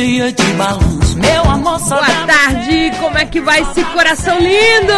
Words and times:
Cheia 0.00 0.32
de 0.32 0.42
balanço. 0.54 1.18
Meu 1.18 1.42
amor 1.42 1.78
Boa 1.80 2.26
tarde, 2.26 2.90
como 3.00 3.18
é 3.18 3.26
que 3.26 3.40
vai 3.40 3.60
esse 3.60 3.84
coração 3.84 4.38
lindo? 4.38 4.94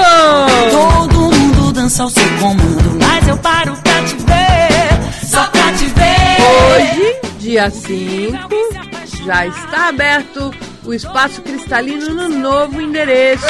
Todo 0.71 1.19
mundo 1.35 1.73
dança 1.73 2.05
ao 2.05 2.11
seu 2.11 2.29
comando, 2.39 2.99
mas 3.01 3.27
eu 3.27 3.37
paro 3.39 3.77
pra 3.83 4.03
te 4.05 4.15
ver, 4.15 5.27
só 5.27 5.45
pra 5.49 5.73
te 5.73 5.87
ver. 5.87 6.37
Hoje, 6.77 7.39
dia 7.39 7.69
5, 7.69 8.39
já 9.25 9.47
está 9.47 9.89
aberto 9.89 10.55
o 10.85 10.95
espaço 10.95 11.43
cristalino 11.43 12.15
no 12.15 12.29
novo 12.29 12.81
endereço. 12.81 13.45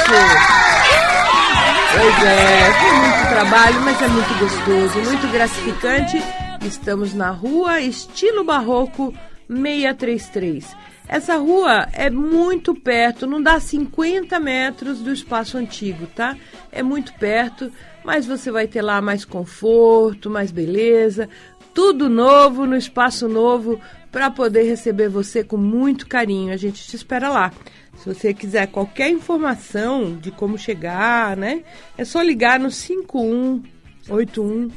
Pois 1.94 2.24
é, 2.24 2.72
tem 2.80 2.92
muito 2.94 3.28
trabalho, 3.28 3.80
mas 3.82 4.00
é 4.00 4.08
muito 4.08 4.38
gostoso, 4.38 5.10
muito 5.10 5.30
gratificante. 5.30 6.22
Estamos 6.64 7.12
na 7.12 7.30
rua 7.30 7.80
Estilo 7.80 8.42
Barroco 8.42 9.12
633. 9.48 10.91
Essa 11.08 11.36
rua 11.36 11.88
é 11.92 12.08
muito 12.08 12.74
perto, 12.74 13.26
não 13.26 13.42
dá 13.42 13.60
50 13.60 14.40
metros 14.40 15.00
do 15.00 15.12
espaço 15.12 15.58
antigo, 15.58 16.06
tá? 16.06 16.36
É 16.70 16.82
muito 16.82 17.12
perto, 17.14 17.70
mas 18.04 18.26
você 18.26 18.50
vai 18.50 18.66
ter 18.66 18.82
lá 18.82 19.00
mais 19.00 19.24
conforto, 19.24 20.28
mais 20.30 20.50
beleza, 20.50 21.28
tudo 21.74 22.08
novo 22.08 22.66
no 22.66 22.76
espaço 22.76 23.28
novo 23.28 23.80
para 24.10 24.30
poder 24.30 24.64
receber 24.64 25.08
você 25.08 25.42
com 25.42 25.56
muito 25.56 26.06
carinho. 26.06 26.52
A 26.52 26.56
gente 26.56 26.86
te 26.86 26.96
espera 26.96 27.30
lá. 27.30 27.50
Se 27.98 28.12
você 28.12 28.34
quiser 28.34 28.66
qualquer 28.68 29.10
informação 29.10 30.16
de 30.16 30.30
como 30.30 30.58
chegar, 30.58 31.36
né? 31.36 31.62
É 31.96 32.04
só 32.04 32.20
ligar 32.20 32.58
no 32.58 32.70
5181 32.70 34.70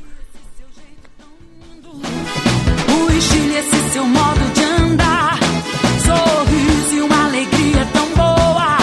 o 2.87 3.11
estilo, 3.11 3.57
esse 3.57 3.93
seu 3.93 4.05
modo 4.05 4.53
de 4.53 4.63
andar 4.63 5.44
sorriso 6.06 6.95
e 6.95 7.02
uma 7.02 7.25
alegria 7.25 7.88
tão 7.94 8.08
boa. 8.09 8.78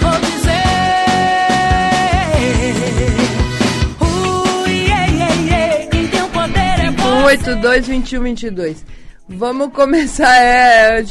Vou 0.00 0.20
dizer. 0.20 0.64
Ei, 4.66 4.86
ei, 4.92 5.80
ei, 5.80 5.86
quem 5.88 6.06
tem 6.08 6.22
o 6.22 6.28
poder 6.28 6.86
é 6.86 6.90
você. 6.90 7.24
82 7.24 7.86
21 7.88 8.22
22. 8.22 8.84
Vamos 9.26 9.72
começar. 9.72 10.36
É, 10.36 11.02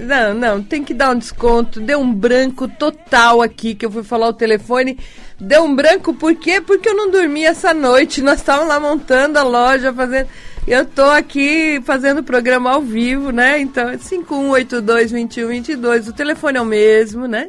não, 0.00 0.34
não, 0.34 0.62
tem 0.62 0.84
que 0.84 0.92
dar 0.92 1.10
um 1.10 1.18
desconto. 1.18 1.80
Deu 1.80 2.00
um 2.00 2.12
branco 2.12 2.68
total 2.68 3.40
aqui 3.40 3.74
que 3.74 3.86
eu 3.86 3.90
fui 3.90 4.02
falar 4.02 4.28
o 4.28 4.34
telefone. 4.34 4.98
Deu 5.40 5.64
um 5.64 5.74
branco 5.74 6.12
por 6.12 6.34
quê? 6.34 6.60
Porque 6.60 6.88
eu 6.88 6.94
não 6.94 7.10
dormi 7.10 7.44
essa 7.44 7.72
noite. 7.72 8.20
Nós 8.20 8.40
estávamos 8.40 8.68
lá 8.68 8.78
montando 8.78 9.38
a 9.38 9.42
loja, 9.42 9.92
fazendo. 9.92 10.28
Eu 10.66 10.86
tô 10.86 11.02
aqui 11.02 11.80
fazendo 11.84 12.18
o 12.18 12.24
programa 12.24 12.70
ao 12.70 12.82
vivo, 12.82 13.32
né? 13.32 13.60
Então 13.60 13.88
é 13.88 13.96
5182-2122. 13.96 16.08
O 16.08 16.12
telefone 16.12 16.58
é 16.58 16.60
o 16.60 16.64
mesmo, 16.64 17.26
né? 17.26 17.48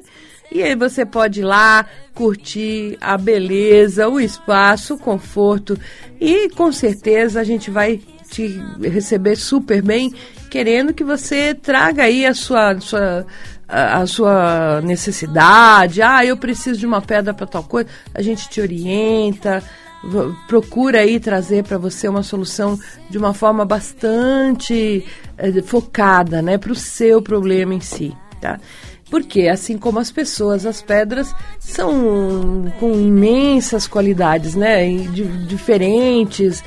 E 0.51 0.63
aí 0.63 0.75
você 0.75 1.05
pode 1.05 1.41
ir 1.41 1.43
lá 1.43 1.85
curtir 2.13 2.97
a 2.99 3.17
beleza, 3.17 4.07
o 4.07 4.19
espaço, 4.19 4.95
o 4.95 4.99
conforto. 4.99 5.79
E 6.19 6.49
com 6.49 6.71
certeza 6.71 7.39
a 7.39 7.43
gente 7.43 7.69
vai 7.69 8.01
te 8.29 8.59
receber 8.81 9.35
super 9.35 9.81
bem, 9.81 10.13
querendo 10.49 10.93
que 10.93 11.03
você 11.03 11.53
traga 11.53 12.03
aí 12.03 12.25
a 12.25 12.33
sua, 12.33 12.79
sua 12.79 13.25
a, 13.67 14.05
sua 14.05 14.81
necessidade. 14.81 16.01
Ah, 16.01 16.25
eu 16.25 16.37
preciso 16.37 16.79
de 16.79 16.85
uma 16.85 17.01
pedra 17.01 17.33
para 17.33 17.47
tal 17.47 17.63
coisa. 17.63 17.89
A 18.13 18.21
gente 18.21 18.49
te 18.49 18.61
orienta 18.61 19.63
procura 20.47 20.99
aí 20.99 21.19
trazer 21.19 21.63
para 21.63 21.77
você 21.77 22.07
uma 22.07 22.23
solução 22.23 22.77
de 23.09 23.17
uma 23.17 23.33
forma 23.33 23.63
bastante 23.63 25.05
é, 25.37 25.61
focada, 25.61 26.41
né, 26.41 26.57
para 26.57 26.71
o 26.71 26.75
seu 26.75 27.21
problema 27.21 27.73
em 27.73 27.79
si, 27.79 28.13
tá? 28.41 28.59
Porque 29.09 29.47
assim 29.47 29.77
como 29.77 29.99
as 29.99 30.11
pessoas, 30.11 30.65
as 30.65 30.81
pedras 30.81 31.33
são 31.59 32.65
com 32.79 32.93
imensas 32.93 33.87
qualidades, 33.87 34.55
né, 34.55 34.89
diferentes 35.47 36.63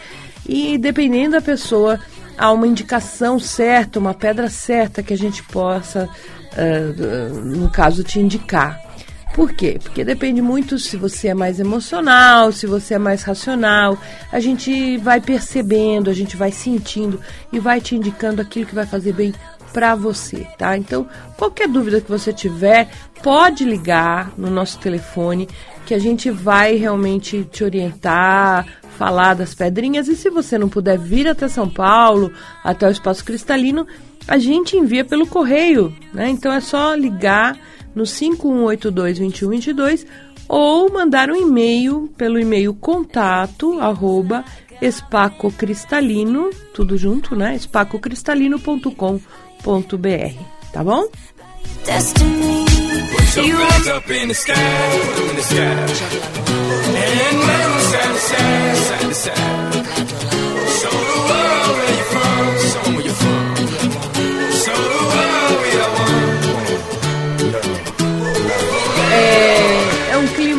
e 0.48 0.78
dependendo 0.78 1.32
da 1.32 1.40
pessoa 1.40 1.98
há 2.38 2.52
uma 2.52 2.66
indicação 2.66 3.38
certa, 3.38 3.98
uma 3.98 4.14
pedra 4.14 4.48
certa 4.48 5.02
que 5.02 5.12
a 5.12 5.18
gente 5.18 5.42
possa, 5.42 6.08
uh, 6.52 7.34
no 7.44 7.70
caso, 7.70 8.04
te 8.04 8.20
indicar. 8.20 8.85
Por 9.34 9.52
quê? 9.52 9.78
Porque 9.82 10.02
depende 10.02 10.40
muito 10.40 10.78
se 10.78 10.96
você 10.96 11.28
é 11.28 11.34
mais 11.34 11.60
emocional, 11.60 12.52
se 12.52 12.66
você 12.66 12.94
é 12.94 12.98
mais 12.98 13.22
racional. 13.22 13.98
A 14.32 14.40
gente 14.40 14.96
vai 14.98 15.20
percebendo, 15.20 16.08
a 16.08 16.14
gente 16.14 16.36
vai 16.36 16.50
sentindo 16.50 17.20
e 17.52 17.58
vai 17.58 17.80
te 17.80 17.94
indicando 17.94 18.40
aquilo 18.40 18.66
que 18.66 18.74
vai 18.74 18.86
fazer 18.86 19.12
bem 19.12 19.34
para 19.72 19.94
você, 19.94 20.46
tá? 20.56 20.74
Então, 20.74 21.06
qualquer 21.36 21.68
dúvida 21.68 22.00
que 22.00 22.08
você 22.08 22.32
tiver, 22.32 22.88
pode 23.22 23.62
ligar 23.62 24.32
no 24.38 24.48
nosso 24.48 24.78
telefone 24.78 25.46
que 25.84 25.92
a 25.92 25.98
gente 25.98 26.30
vai 26.30 26.76
realmente 26.76 27.44
te 27.44 27.62
orientar, 27.62 28.66
falar 28.96 29.34
das 29.34 29.54
pedrinhas 29.54 30.08
e 30.08 30.16
se 30.16 30.30
você 30.30 30.56
não 30.56 30.68
puder 30.68 30.98
vir 30.98 31.28
até 31.28 31.46
São 31.46 31.68
Paulo, 31.68 32.32
até 32.64 32.88
o 32.88 32.90
Espaço 32.90 33.22
Cristalino, 33.22 33.86
a 34.26 34.38
gente 34.38 34.76
envia 34.76 35.04
pelo 35.04 35.26
correio, 35.26 35.94
né? 36.12 36.28
Então 36.30 36.50
é 36.50 36.60
só 36.60 36.94
ligar 36.94 37.56
no 37.96 38.04
5182-2122 38.04 40.06
ou 40.48 40.88
mandar 40.92 41.28
um 41.30 41.34
e-mail 41.34 42.08
pelo 42.16 42.38
e-mail 42.38 42.72
contato 42.74 43.80
arroba 43.80 44.44
espacocristalino, 44.80 46.50
tudo 46.72 46.96
junto, 46.96 47.34
né? 47.34 47.56
espacocristalino.com.br, 47.56 50.42
tá 50.72 50.84
bom? 50.84 51.08
Destiny. 51.84 52.64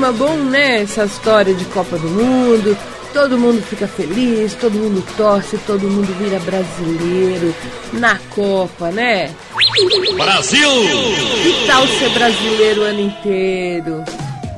Clima 0.08 0.12
bom, 0.12 0.38
né? 0.38 0.82
Essa 0.82 1.06
história 1.06 1.54
de 1.54 1.66
Copa 1.66 1.98
do 1.98 2.08
Mundo. 2.08 2.78
Todo 3.14 3.38
mundo 3.38 3.62
fica 3.64 3.88
feliz, 3.88 4.54
todo 4.54 4.74
mundo 4.74 5.04
torce, 5.16 5.58
todo 5.60 5.90
mundo 5.90 6.14
vira 6.20 6.40
brasileiro 6.40 7.56
na 7.94 8.18
Copa, 8.30 8.92
né? 8.92 9.34
Brasil! 10.16 10.70
Que 11.42 11.66
tal 11.66 11.88
ser 11.88 12.10
brasileiro 12.12 12.82
o 12.82 12.84
ano 12.84 13.00
inteiro? 13.00 14.04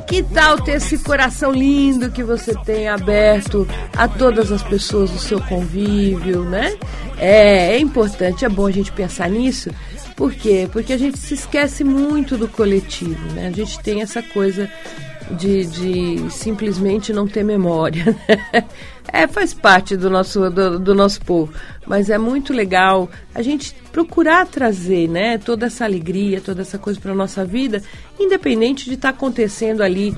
Que 0.07 0.23
tal 0.23 0.59
ter 0.59 0.73
esse 0.73 0.97
coração 0.97 1.51
lindo 1.51 2.11
que 2.11 2.23
você 2.23 2.53
tem 2.65 2.89
aberto 2.89 3.67
a 3.95 4.07
todas 4.07 4.51
as 4.51 4.63
pessoas 4.63 5.11
do 5.11 5.19
seu 5.19 5.39
convívio, 5.41 6.43
né? 6.43 6.75
É, 7.17 7.75
é 7.75 7.79
importante, 7.79 8.43
é 8.43 8.49
bom 8.49 8.65
a 8.65 8.71
gente 8.71 8.91
pensar 8.91 9.29
nisso. 9.29 9.69
Por 10.15 10.33
quê? 10.33 10.67
Porque 10.71 10.91
a 10.91 10.97
gente 10.97 11.17
se 11.17 11.35
esquece 11.35 11.83
muito 11.83 12.35
do 12.35 12.47
coletivo, 12.47 13.31
né? 13.33 13.47
A 13.47 13.51
gente 13.51 13.79
tem 13.79 14.01
essa 14.01 14.21
coisa 14.21 14.69
de, 15.29 15.65
de 15.65 16.31
simplesmente 16.31 17.13
não 17.13 17.27
ter 17.27 17.43
memória. 17.43 18.15
é, 19.11 19.27
faz 19.27 19.53
parte 19.53 19.95
do 19.95 20.09
nosso, 20.09 20.49
do, 20.49 20.79
do, 20.79 20.95
nosso 20.95 21.21
povo. 21.21 21.53
Mas 21.85 22.09
é 22.09 22.17
muito 22.17 22.53
legal 22.53 23.09
a 23.33 23.41
gente 23.41 23.75
procurar 23.91 24.47
trazer 24.47 25.07
né, 25.07 25.37
toda 25.37 25.67
essa 25.67 25.85
alegria, 25.85 26.41
toda 26.41 26.61
essa 26.61 26.77
coisa 26.77 26.99
para 26.99 27.11
a 27.11 27.15
nossa 27.15 27.45
vida, 27.45 27.81
independente 28.19 28.85
de 28.85 28.95
estar 28.95 29.11
tá 29.11 29.17
acontecendo 29.17 29.81
ali 29.81 30.15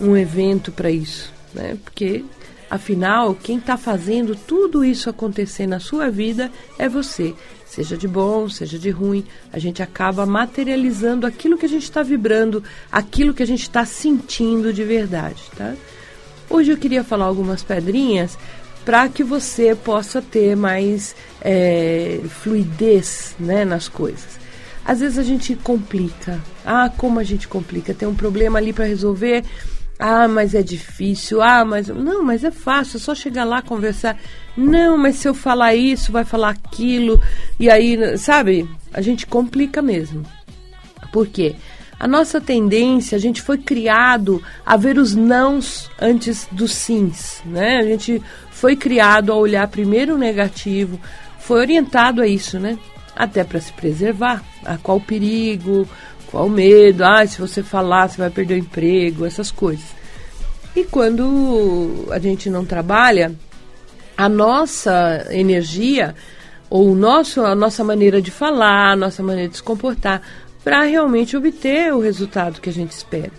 um 0.00 0.16
evento 0.16 0.72
para 0.72 0.90
isso. 0.90 1.32
Né? 1.54 1.76
Porque 1.84 2.24
Afinal, 2.74 3.36
quem 3.36 3.58
está 3.58 3.76
fazendo 3.76 4.34
tudo 4.34 4.84
isso 4.84 5.08
acontecer 5.08 5.64
na 5.64 5.78
sua 5.78 6.10
vida 6.10 6.50
é 6.76 6.88
você. 6.88 7.32
Seja 7.74 7.96
de 7.96 8.06
bom, 8.06 8.48
seja 8.48 8.78
de 8.78 8.88
ruim, 8.88 9.24
a 9.52 9.58
gente 9.58 9.82
acaba 9.82 10.24
materializando 10.24 11.26
aquilo 11.26 11.58
que 11.58 11.66
a 11.66 11.68
gente 11.68 11.82
está 11.82 12.04
vibrando, 12.04 12.62
aquilo 12.90 13.34
que 13.34 13.42
a 13.42 13.46
gente 13.46 13.62
está 13.62 13.84
sentindo 13.84 14.72
de 14.72 14.84
verdade, 14.84 15.42
tá? 15.56 15.74
Hoje 16.48 16.70
eu 16.70 16.76
queria 16.76 17.02
falar 17.02 17.24
algumas 17.24 17.64
pedrinhas 17.64 18.38
para 18.84 19.08
que 19.08 19.24
você 19.24 19.74
possa 19.74 20.22
ter 20.22 20.54
mais 20.54 21.16
é, 21.40 22.20
fluidez 22.28 23.34
né, 23.40 23.64
nas 23.64 23.88
coisas. 23.88 24.38
Às 24.84 25.00
vezes 25.00 25.18
a 25.18 25.24
gente 25.24 25.56
complica. 25.56 26.40
Ah, 26.64 26.88
como 26.96 27.18
a 27.18 27.24
gente 27.24 27.48
complica? 27.48 27.92
Tem 27.92 28.06
um 28.06 28.14
problema 28.14 28.56
ali 28.56 28.72
para 28.72 28.84
resolver. 28.84 29.42
Ah, 30.06 30.28
mas 30.28 30.54
é 30.54 30.62
difícil. 30.62 31.40
Ah, 31.40 31.64
mas. 31.64 31.88
Não, 31.88 32.22
mas 32.22 32.44
é 32.44 32.50
fácil, 32.50 32.98
é 32.98 33.00
só 33.00 33.14
chegar 33.14 33.44
lá 33.44 33.62
conversar. 33.62 34.18
Não, 34.54 34.98
mas 34.98 35.16
se 35.16 35.26
eu 35.26 35.32
falar 35.32 35.74
isso, 35.74 36.12
vai 36.12 36.26
falar 36.26 36.50
aquilo. 36.50 37.18
E 37.58 37.70
aí, 37.70 38.18
sabe? 38.18 38.68
A 38.92 39.00
gente 39.00 39.26
complica 39.26 39.80
mesmo. 39.80 40.22
Por 41.10 41.26
quê? 41.26 41.56
A 41.98 42.06
nossa 42.06 42.38
tendência, 42.38 43.16
a 43.16 43.18
gente 43.18 43.40
foi 43.40 43.56
criado 43.56 44.42
a 44.66 44.76
ver 44.76 44.98
os 44.98 45.14
nãos 45.14 45.90
antes 45.98 46.46
dos 46.52 46.74
sims, 46.74 47.40
né? 47.46 47.78
A 47.78 47.84
gente 47.84 48.20
foi 48.50 48.76
criado 48.76 49.32
a 49.32 49.36
olhar 49.36 49.66
primeiro 49.68 50.16
o 50.16 50.18
negativo, 50.18 51.00
foi 51.38 51.60
orientado 51.60 52.20
a 52.20 52.26
isso, 52.26 52.58
né? 52.58 52.78
Até 53.16 53.42
para 53.42 53.58
se 53.58 53.72
preservar. 53.72 54.44
A 54.66 54.76
qual 54.76 55.00
perigo, 55.00 55.88
qual 56.34 56.48
medo, 56.48 57.04
ah, 57.04 57.24
se 57.24 57.40
você 57.40 57.62
falar, 57.62 58.08
você 58.08 58.18
vai 58.18 58.28
perder 58.28 58.54
o 58.54 58.58
emprego, 58.58 59.24
essas 59.24 59.52
coisas. 59.52 59.84
E 60.74 60.82
quando 60.82 62.06
a 62.10 62.18
gente 62.18 62.50
não 62.50 62.64
trabalha, 62.64 63.32
a 64.16 64.28
nossa 64.28 65.28
energia, 65.30 66.12
ou 66.68 66.90
o 66.90 66.94
nosso, 66.96 67.40
a 67.42 67.54
nossa 67.54 67.84
maneira 67.84 68.20
de 68.20 68.32
falar, 68.32 68.90
a 68.90 68.96
nossa 68.96 69.22
maneira 69.22 69.48
de 69.48 69.58
se 69.58 69.62
comportar, 69.62 70.22
para 70.64 70.82
realmente 70.82 71.36
obter 71.36 71.94
o 71.94 72.00
resultado 72.00 72.60
que 72.60 72.68
a 72.68 72.72
gente 72.72 72.90
espera. 72.90 73.30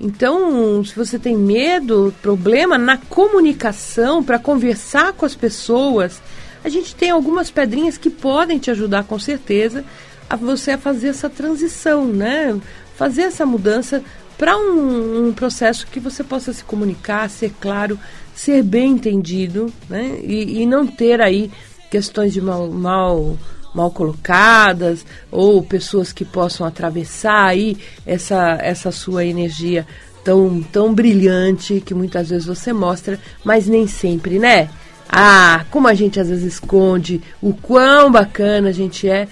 Então, 0.00 0.82
se 0.82 0.96
você 0.96 1.18
tem 1.18 1.36
medo, 1.36 2.14
problema 2.22 2.78
na 2.78 2.96
comunicação, 2.96 4.24
para 4.24 4.38
conversar 4.38 5.12
com 5.12 5.26
as 5.26 5.34
pessoas, 5.34 6.22
a 6.64 6.70
gente 6.70 6.94
tem 6.94 7.10
algumas 7.10 7.50
pedrinhas 7.50 7.98
que 7.98 8.08
podem 8.08 8.58
te 8.58 8.70
ajudar 8.70 9.04
com 9.04 9.18
certeza 9.18 9.84
a 10.30 10.36
você 10.36 10.72
a 10.72 10.78
fazer 10.78 11.08
essa 11.08 11.28
transição, 11.28 12.06
né? 12.06 12.56
Fazer 12.96 13.22
essa 13.22 13.44
mudança 13.44 14.00
para 14.38 14.56
um, 14.56 15.26
um, 15.26 15.32
processo 15.32 15.86
que 15.88 15.98
você 15.98 16.22
possa 16.22 16.52
se 16.52 16.62
comunicar, 16.62 17.28
ser 17.28 17.52
claro, 17.60 17.98
ser 18.34 18.62
bem 18.62 18.92
entendido, 18.92 19.72
né? 19.88 20.20
E, 20.22 20.62
e 20.62 20.66
não 20.66 20.86
ter 20.86 21.20
aí 21.20 21.50
questões 21.90 22.32
de 22.32 22.40
mal, 22.40 22.70
mal 22.70 23.36
mal 23.72 23.88
colocadas 23.90 25.06
ou 25.30 25.62
pessoas 25.62 26.12
que 26.12 26.24
possam 26.24 26.66
atravessar 26.66 27.46
aí 27.46 27.76
essa, 28.04 28.58
essa 28.60 28.90
sua 28.90 29.24
energia 29.24 29.86
tão, 30.24 30.60
tão 30.60 30.92
brilhante 30.92 31.80
que 31.80 31.94
muitas 31.94 32.30
vezes 32.30 32.46
você 32.46 32.72
mostra, 32.72 33.18
mas 33.44 33.68
nem 33.68 33.86
sempre, 33.86 34.40
né? 34.40 34.68
Ah, 35.08 35.64
como 35.70 35.88
a 35.88 35.94
gente 35.94 36.20
às 36.20 36.28
vezes 36.28 36.54
esconde 36.54 37.20
o 37.42 37.52
quão 37.52 38.10
bacana 38.10 38.68
a 38.68 38.72
gente 38.72 39.08
é 39.08 39.26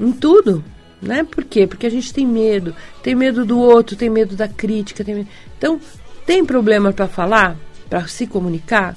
em 0.00 0.12
tudo, 0.12 0.64
né? 1.00 1.22
Por 1.24 1.44
quê? 1.44 1.66
Porque 1.66 1.86
a 1.86 1.90
gente 1.90 2.12
tem 2.12 2.26
medo, 2.26 2.74
tem 3.02 3.14
medo 3.14 3.44
do 3.44 3.58
outro, 3.58 3.96
tem 3.96 4.10
medo 4.10 4.34
da 4.34 4.48
crítica, 4.48 5.04
tem 5.04 5.14
medo... 5.14 5.28
Então, 5.56 5.80
tem 6.26 6.44
problema 6.44 6.92
para 6.92 7.06
falar, 7.06 7.56
para 7.88 8.06
se 8.08 8.26
comunicar? 8.26 8.96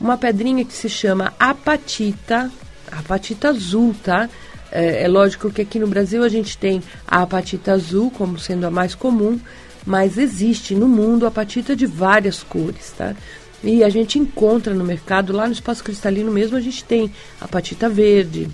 Uma 0.00 0.18
pedrinha 0.18 0.64
que 0.64 0.74
se 0.74 0.88
chama 0.88 1.32
apatita, 1.38 2.50
apatita 2.90 3.48
azul, 3.48 3.94
tá? 4.02 4.28
É, 4.70 5.04
é, 5.04 5.08
lógico 5.08 5.50
que 5.50 5.62
aqui 5.62 5.78
no 5.78 5.86
Brasil 5.86 6.24
a 6.24 6.28
gente 6.28 6.58
tem 6.58 6.82
a 7.06 7.22
apatita 7.22 7.72
azul 7.72 8.10
como 8.10 8.38
sendo 8.38 8.66
a 8.66 8.70
mais 8.70 8.94
comum, 8.94 9.38
mas 9.86 10.18
existe 10.18 10.74
no 10.74 10.88
mundo 10.88 11.26
apatita 11.26 11.76
de 11.76 11.86
várias 11.86 12.42
cores, 12.42 12.92
tá? 12.96 13.14
E 13.62 13.84
a 13.84 13.88
gente 13.88 14.18
encontra 14.18 14.74
no 14.74 14.84
mercado, 14.84 15.32
lá 15.32 15.46
no 15.46 15.52
espaço 15.52 15.84
cristalino 15.84 16.30
mesmo, 16.30 16.56
a 16.56 16.60
gente 16.60 16.84
tem 16.84 17.10
apatita 17.40 17.88
verde, 17.88 18.48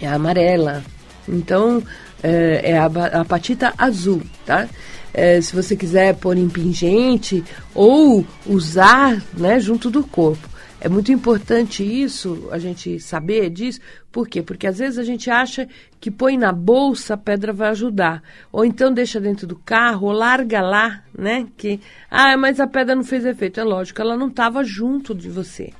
é 0.00 0.06
amarela, 0.06 0.82
então 1.28 1.82
é, 2.22 2.72
é 2.72 2.78
a, 2.78 2.86
a 2.86 3.20
apatita 3.20 3.72
azul, 3.76 4.22
tá? 4.46 4.68
É, 5.14 5.40
se 5.40 5.54
você 5.54 5.76
quiser 5.76 6.14
pôr 6.16 6.38
em 6.38 6.48
pingente 6.48 7.44
ou 7.74 8.24
usar 8.46 9.22
né, 9.36 9.60
junto 9.60 9.90
do 9.90 10.02
corpo. 10.02 10.52
É 10.84 10.88
muito 10.88 11.12
importante 11.12 11.84
isso, 11.84 12.48
a 12.50 12.58
gente 12.58 12.98
saber 12.98 13.50
disso. 13.50 13.78
Por 14.10 14.26
quê? 14.26 14.42
Porque 14.42 14.66
às 14.66 14.78
vezes 14.78 14.98
a 14.98 15.04
gente 15.04 15.30
acha 15.30 15.68
que 16.00 16.10
põe 16.10 16.36
na 16.36 16.50
bolsa 16.50 17.14
a 17.14 17.16
pedra 17.16 17.52
vai 17.52 17.68
ajudar. 17.68 18.20
Ou 18.50 18.64
então 18.64 18.92
deixa 18.92 19.20
dentro 19.20 19.46
do 19.46 19.54
carro, 19.54 20.08
ou 20.08 20.12
larga 20.12 20.60
lá, 20.60 21.04
né? 21.16 21.46
Que, 21.56 21.78
ah, 22.10 22.36
mas 22.36 22.58
a 22.58 22.66
pedra 22.66 22.96
não 22.96 23.04
fez 23.04 23.24
efeito. 23.24 23.60
É 23.60 23.62
lógico, 23.62 24.00
ela 24.02 24.16
não 24.16 24.26
estava 24.26 24.64
junto 24.64 25.14
de 25.14 25.28
você. 25.28 25.72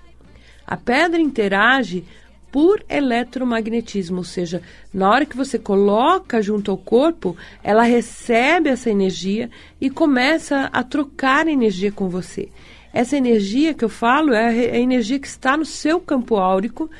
A 0.64 0.76
pedra 0.76 1.20
interage 1.20 2.05
por 2.52 2.84
eletromagnetismo, 2.87 4.19
ou 4.19 4.25
seja, 4.25 4.60
na 4.93 5.08
hora 5.08 5.25
que 5.25 5.37
você 5.37 5.58
coloca 5.58 6.43
junto 6.43 6.70
ao 6.70 6.76
corpo, 6.76 7.34
ela 7.64 7.82
recebe 7.82 8.69
essa 8.69 8.90
energia 8.90 9.50
e 9.81 9.88
começa 9.88 10.69
a 10.70 10.84
trocar 10.84 11.49
energia 11.49 11.90
com 11.90 12.10
você. 12.10 12.50
Essa 12.93 13.16
energia 13.16 13.72
que 13.72 13.82
eu 13.82 13.88
falo 13.88 14.34
é 14.34 14.49
a 14.49 14.78
energia 14.78 15.19
que 15.19 15.26
está 15.26 15.56
no 15.56 15.64
seu 15.64 15.99
campo 15.99 16.37
áurico, 16.37 16.90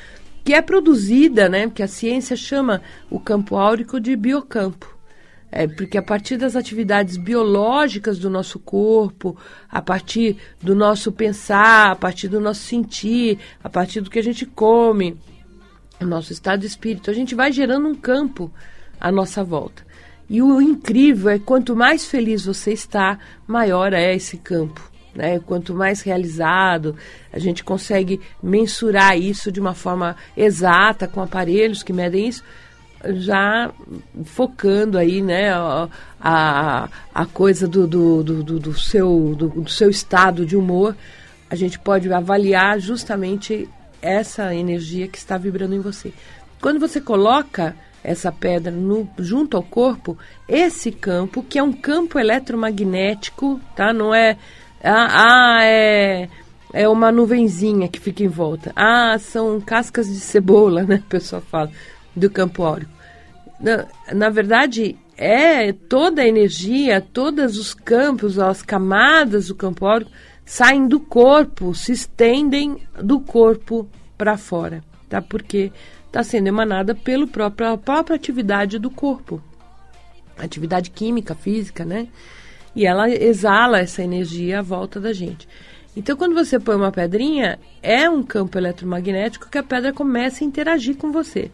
que 0.43 0.55
é 0.55 0.61
produzida, 0.61 1.47
né? 1.47 1.69
Que 1.69 1.83
a 1.83 1.87
ciência 1.87 2.35
chama 2.35 2.81
o 3.07 3.19
campo 3.19 3.55
áurico 3.55 3.99
de 3.99 4.15
biocampo. 4.15 4.91
É, 5.51 5.67
porque 5.67 5.99
a 5.99 6.01
partir 6.01 6.35
das 6.35 6.55
atividades 6.55 7.15
biológicas 7.15 8.17
do 8.17 8.27
nosso 8.27 8.57
corpo, 8.57 9.37
a 9.69 9.83
partir 9.83 10.35
do 10.59 10.73
nosso 10.73 11.11
pensar, 11.11 11.91
a 11.91 11.95
partir 11.95 12.27
do 12.27 12.39
nosso 12.39 12.61
sentir, 12.61 13.37
a 13.63 13.69
partir 13.69 14.01
do 14.01 14.09
que 14.09 14.17
a 14.17 14.23
gente 14.23 14.47
come, 14.47 15.15
o 16.03 16.09
nosso 16.09 16.31
estado 16.31 16.61
de 16.61 16.67
espírito, 16.67 17.09
a 17.09 17.13
gente 17.13 17.35
vai 17.35 17.51
gerando 17.51 17.87
um 17.87 17.95
campo 17.95 18.51
à 18.99 19.11
nossa 19.11 19.43
volta. 19.43 19.83
E 20.29 20.41
o 20.41 20.61
incrível 20.61 21.29
é 21.29 21.39
quanto 21.39 21.75
mais 21.75 22.05
feliz 22.05 22.45
você 22.45 22.71
está, 22.71 23.19
maior 23.45 23.93
é 23.93 24.15
esse 24.15 24.37
campo. 24.37 24.91
Né? 25.13 25.39
Quanto 25.39 25.75
mais 25.75 26.01
realizado, 26.01 26.95
a 27.31 27.37
gente 27.37 27.63
consegue 27.63 28.19
mensurar 28.41 29.17
isso 29.17 29.51
de 29.51 29.59
uma 29.59 29.73
forma 29.73 30.15
exata, 30.35 31.07
com 31.07 31.21
aparelhos 31.21 31.83
que 31.83 31.93
medem 31.93 32.27
isso, 32.27 32.43
já 33.15 33.71
focando 34.23 34.97
aí 34.97 35.21
né, 35.21 35.51
a, 36.21 36.89
a, 37.13 37.25
coisa 37.25 37.67
do, 37.67 37.85
do, 37.85 38.23
do, 38.23 38.59
do 38.59 38.73
seu, 38.79 39.35
do, 39.35 39.49
do 39.49 39.69
seu 39.69 39.89
estado 39.89 40.45
de 40.45 40.55
humor, 40.55 40.95
a 41.49 41.55
gente 41.55 41.77
pode 41.77 42.11
avaliar 42.11 42.79
justamente 42.79 43.69
essa 44.03 44.53
energia 44.53 45.07
que 45.07 45.17
está 45.17 45.37
vibrando 45.37 45.73
em 45.73 45.79
você. 45.79 46.13
Quando 46.61 46.79
você 46.79 47.01
coloca 47.01 47.75
essa 48.03 48.31
pedra 48.31 48.69
no, 48.69 49.09
junto 49.17 49.55
ao 49.55 49.63
corpo, 49.63 50.17
esse 50.47 50.91
campo, 50.91 51.41
que 51.41 51.57
é 51.57 51.63
um 51.63 51.71
campo 51.71 52.19
eletromagnético, 52.19 53.59
tá? 53.75 53.93
Não 53.93 54.13
é 54.13 54.37
ah, 54.83 55.59
ah, 55.59 55.63
é, 55.63 56.27
é 56.73 56.89
uma 56.89 57.09
nuvenzinha 57.09 57.87
que 57.87 57.99
fica 57.99 58.21
em 58.21 58.27
volta. 58.27 58.73
Ah, 58.75 59.17
são 59.17 59.61
cascas 59.61 60.07
de 60.07 60.19
cebola, 60.19 60.83
né? 60.87 61.01
Pessoal 61.07 61.41
fala, 61.41 61.71
do 62.13 62.29
campo 62.29 62.63
áurico. 62.63 62.91
Na, 63.57 63.85
na 64.11 64.29
verdade, 64.29 64.97
é 65.17 65.71
toda 65.71 66.21
a 66.21 66.27
energia, 66.27 66.99
todos 66.99 67.57
os 67.57 67.73
campos, 67.73 68.37
as 68.37 68.61
camadas 68.61 69.47
do 69.47 69.55
campo 69.55 69.85
áurico 69.85 70.11
saem 70.45 70.87
do 70.87 70.99
corpo, 70.99 71.73
se 71.73 71.91
estendem 71.91 72.77
do 73.01 73.19
corpo 73.19 73.87
para 74.17 74.37
fora, 74.37 74.83
tá? 75.09 75.21
Porque 75.21 75.71
está 76.07 76.23
sendo 76.23 76.47
emanada 76.47 76.93
pela 76.93 77.25
própria, 77.25 77.77
própria 77.77 78.15
atividade 78.15 78.77
do 78.77 78.89
corpo, 78.89 79.41
atividade 80.37 80.91
química, 80.91 81.33
física, 81.33 81.83
né? 81.83 82.07
e 82.75 82.85
ela 82.85 83.09
exala 83.09 83.79
essa 83.79 84.03
energia 84.03 84.59
à 84.59 84.61
volta 84.61 84.99
da 84.99 85.13
gente. 85.13 85.47
Então, 85.95 86.17
quando 86.17 86.33
você 86.33 86.59
põe 86.59 86.75
uma 86.75 86.91
pedrinha, 86.91 87.59
é 87.81 88.09
um 88.09 88.23
campo 88.23 88.57
eletromagnético 88.57 89.49
que 89.49 89.59
a 89.59 89.63
pedra 89.63 89.93
começa 89.93 90.43
a 90.43 90.47
interagir 90.47 90.97
com 90.97 91.11
você. 91.11 91.51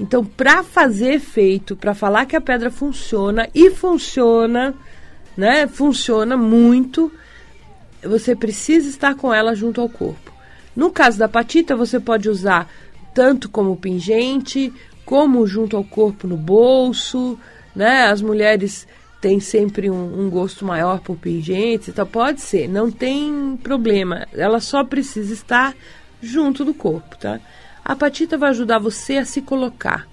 Então, 0.00 0.24
para 0.24 0.62
fazer 0.62 1.14
efeito, 1.14 1.76
para 1.76 1.92
falar 1.92 2.24
que 2.24 2.34
a 2.34 2.40
pedra 2.40 2.70
funciona 2.70 3.48
e 3.54 3.70
funciona, 3.70 4.74
né? 5.36 5.66
Funciona 5.66 6.38
muito, 6.38 7.12
você 8.02 8.34
precisa 8.34 8.88
estar 8.88 9.14
com 9.14 9.32
ela 9.32 9.54
junto 9.54 9.80
ao 9.80 9.88
corpo. 9.88 10.32
No 10.74 10.90
caso 10.90 11.18
da 11.18 11.28
patita, 11.28 11.76
você 11.76 12.00
pode 12.00 12.28
usar 12.28 12.68
tanto 13.14 13.48
como 13.48 13.76
pingente, 13.76 14.72
como 15.04 15.46
junto 15.46 15.76
ao 15.76 15.84
corpo 15.84 16.26
no 16.26 16.36
bolso, 16.36 17.38
né? 17.74 18.04
As 18.06 18.22
mulheres 18.22 18.86
tem 19.20 19.38
sempre 19.38 19.90
um, 19.90 20.24
um, 20.24 20.30
gosto 20.30 20.64
maior 20.64 21.00
por 21.00 21.16
pingentes 21.16 21.88
e 21.88 21.92
tal. 21.92 22.06
Pode 22.06 22.40
ser, 22.40 22.68
não 22.68 22.90
tem 22.90 23.58
problema. 23.62 24.26
Ela 24.32 24.60
só 24.60 24.82
precisa 24.82 25.32
estar 25.32 25.74
junto 26.20 26.64
do 26.64 26.72
corpo, 26.72 27.16
tá? 27.18 27.40
A 27.84 27.92
apatita 27.92 28.38
vai 28.38 28.50
ajudar 28.50 28.78
você 28.78 29.18
a 29.18 29.24
se 29.24 29.42
colocar, 29.42 30.08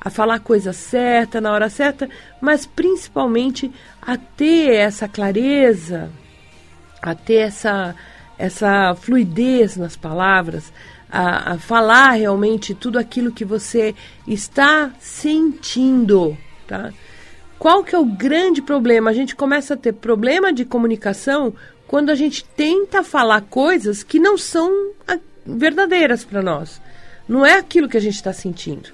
a 0.00 0.10
falar 0.10 0.36
a 0.36 0.40
coisa 0.40 0.72
certa 0.72 1.40
na 1.40 1.52
hora 1.52 1.68
certa, 1.68 2.08
mas 2.40 2.66
principalmente 2.66 3.70
a 4.00 4.16
ter 4.16 4.74
essa 4.74 5.08
clareza, 5.08 6.10
a 7.00 7.14
ter 7.14 7.46
essa, 7.46 7.94
essa 8.36 8.94
fluidez 8.94 9.76
nas 9.76 9.96
palavras, 9.96 10.72
a, 11.10 11.52
a 11.52 11.58
falar 11.58 12.12
realmente 12.12 12.74
tudo 12.74 12.98
aquilo 12.98 13.32
que 13.32 13.44
você 13.44 13.94
está 14.26 14.90
sentindo, 14.98 16.36
tá? 16.66 16.92
Qual 17.58 17.82
que 17.82 17.94
é 17.94 17.98
o 17.98 18.04
grande 18.04 18.62
problema? 18.62 19.10
A 19.10 19.14
gente 19.14 19.34
começa 19.34 19.74
a 19.74 19.76
ter 19.76 19.92
problema 19.92 20.52
de 20.52 20.64
comunicação 20.64 21.52
quando 21.88 22.10
a 22.10 22.14
gente 22.14 22.44
tenta 22.44 23.02
falar 23.02 23.40
coisas 23.42 24.04
que 24.04 24.20
não 24.20 24.38
são 24.38 24.92
verdadeiras 25.44 26.24
para 26.24 26.42
nós. 26.42 26.80
Não 27.28 27.44
é 27.44 27.54
aquilo 27.54 27.88
que 27.88 27.96
a 27.96 28.00
gente 28.00 28.14
está 28.14 28.32
sentindo. 28.32 28.90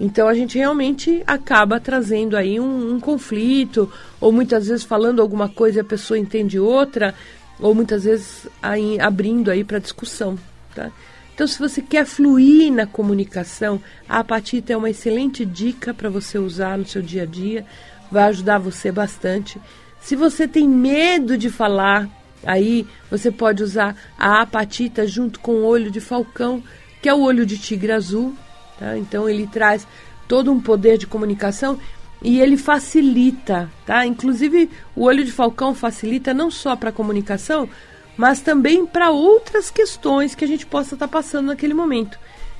Então 0.00 0.26
a 0.26 0.34
gente 0.34 0.56
realmente 0.56 1.22
acaba 1.26 1.78
trazendo 1.78 2.36
aí 2.36 2.58
um, 2.58 2.94
um, 2.94 2.98
conflito, 2.98 3.92
ou 4.18 4.32
muitas 4.32 4.66
vezes 4.66 4.82
falando 4.82 5.20
alguma 5.20 5.48
coisa 5.48 5.78
e 5.78 5.80
a 5.82 5.84
pessoa 5.84 6.18
entende 6.18 6.58
outra, 6.58 7.14
ou 7.60 7.74
muitas 7.74 8.04
vezes 8.04 8.46
aí, 8.62 8.98
abrindo 9.00 9.50
aí 9.50 9.62
para 9.62 9.78
discussão. 9.78 10.38
Tá? 10.74 10.90
Então, 11.34 11.46
se 11.46 11.58
você 11.58 11.80
quer 11.80 12.04
fluir 12.04 12.72
na 12.72 12.86
comunicação, 12.86 13.80
a 14.08 14.18
apatita 14.18 14.72
é 14.72 14.76
uma 14.76 14.90
excelente 14.90 15.44
dica 15.44 15.94
para 15.94 16.10
você 16.10 16.38
usar 16.38 16.76
no 16.76 16.86
seu 16.86 17.00
dia 17.00 17.22
a 17.22 17.26
dia 17.26 17.64
vai 18.10 18.24
ajudar 18.24 18.58
você 18.58 18.90
bastante. 18.90 19.60
Se 20.00 20.16
você 20.16 20.48
tem 20.48 20.68
medo 20.68 21.38
de 21.38 21.48
falar, 21.48 22.08
aí 22.44 22.86
você 23.10 23.30
pode 23.30 23.62
usar 23.62 23.96
a 24.18 24.42
apatita 24.42 25.06
junto 25.06 25.38
com 25.40 25.52
o 25.52 25.64
olho 25.64 25.90
de 25.90 26.00
falcão, 26.00 26.62
que 27.00 27.08
é 27.08 27.14
o 27.14 27.20
olho 27.20 27.46
de 27.46 27.56
tigre 27.56 27.92
azul. 27.92 28.34
Tá? 28.78 28.98
Então 28.98 29.28
ele 29.28 29.46
traz 29.46 29.86
todo 30.26 30.50
um 30.50 30.60
poder 30.60 30.98
de 30.98 31.06
comunicação 31.06 31.78
e 32.22 32.40
ele 32.40 32.56
facilita, 32.56 33.70
tá? 33.86 34.04
Inclusive 34.04 34.70
o 34.94 35.04
olho 35.04 35.24
de 35.24 35.32
falcão 35.32 35.74
facilita 35.74 36.34
não 36.34 36.50
só 36.50 36.76
para 36.76 36.90
a 36.90 36.92
comunicação, 36.92 37.68
mas 38.16 38.40
também 38.40 38.84
para 38.84 39.10
outras 39.10 39.70
questões 39.70 40.34
que 40.34 40.44
a 40.44 40.48
gente 40.48 40.66
possa 40.66 40.94
estar 40.94 41.08
tá 41.08 41.12
passando 41.12 41.46
naquele 41.46 41.72
momento. 41.72 42.18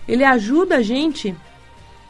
Ele 0.08 0.24
ajuda 0.24 0.76
a 0.76 0.82
gente 0.82 1.36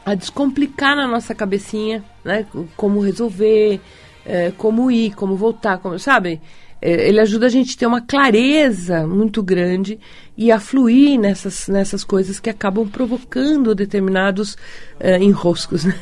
a 0.05 0.15
descomplicar 0.15 0.97
na 0.97 1.07
nossa 1.07 1.35
cabecinha, 1.35 2.05
né? 2.25 2.47
Como 2.77 3.01
resolver, 3.01 3.81
é, 4.25 4.53
como 4.57 4.91
ir, 4.91 5.15
como 5.15 5.37
voltar, 5.37 5.79
como, 5.79 5.99
sabe? 5.99 6.41
É, 6.83 7.09
ele 7.09 7.21
ajuda 7.21 7.47
a 7.47 7.49
gente 7.49 7.75
a 7.75 7.79
ter 7.79 7.87
uma 7.87 8.01
clareza 8.01 9.07
muito 9.07 9.43
grande 9.43 9.99
e 10.37 10.51
a 10.51 10.59
fluir 10.59 11.21
nessas, 11.21 11.69
nessas 11.69 12.03
coisas 12.03 12.41
que 12.41 12.49
acabam 12.49 12.89
provocando 12.89 13.75
determinados 13.75 14.57
é, 14.99 15.19
enroscos 15.19 15.85
né? 15.85 15.95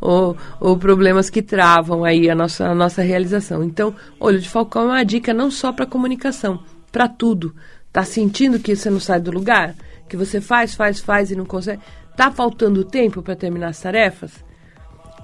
ou, 0.00 0.36
ou, 0.60 0.76
problemas 0.76 1.30
que 1.30 1.40
travam 1.40 2.04
aí 2.04 2.28
a 2.28 2.34
nossa, 2.34 2.66
a 2.66 2.74
nossa 2.74 3.00
realização. 3.00 3.64
Então, 3.64 3.94
olho 4.20 4.38
de 4.38 4.48
falcão 4.48 4.82
é 4.82 4.86
uma 4.86 5.04
dica 5.04 5.32
não 5.32 5.50
só 5.50 5.72
para 5.72 5.86
comunicação, 5.86 6.62
para 6.90 7.08
tudo. 7.08 7.54
Tá 7.90 8.04
sentindo 8.04 8.58
que 8.58 8.76
você 8.76 8.90
não 8.90 9.00
sai 9.00 9.20
do 9.20 9.30
lugar? 9.30 9.74
Que 10.08 10.16
você 10.16 10.40
faz, 10.40 10.74
faz, 10.74 11.00
faz 11.00 11.30
e 11.30 11.36
não 11.36 11.46
consegue? 11.46 11.80
Tá 12.14 12.30
faltando 12.30 12.84
tempo 12.84 13.22
para 13.22 13.34
terminar 13.34 13.68
as 13.68 13.80
tarefas? 13.80 14.44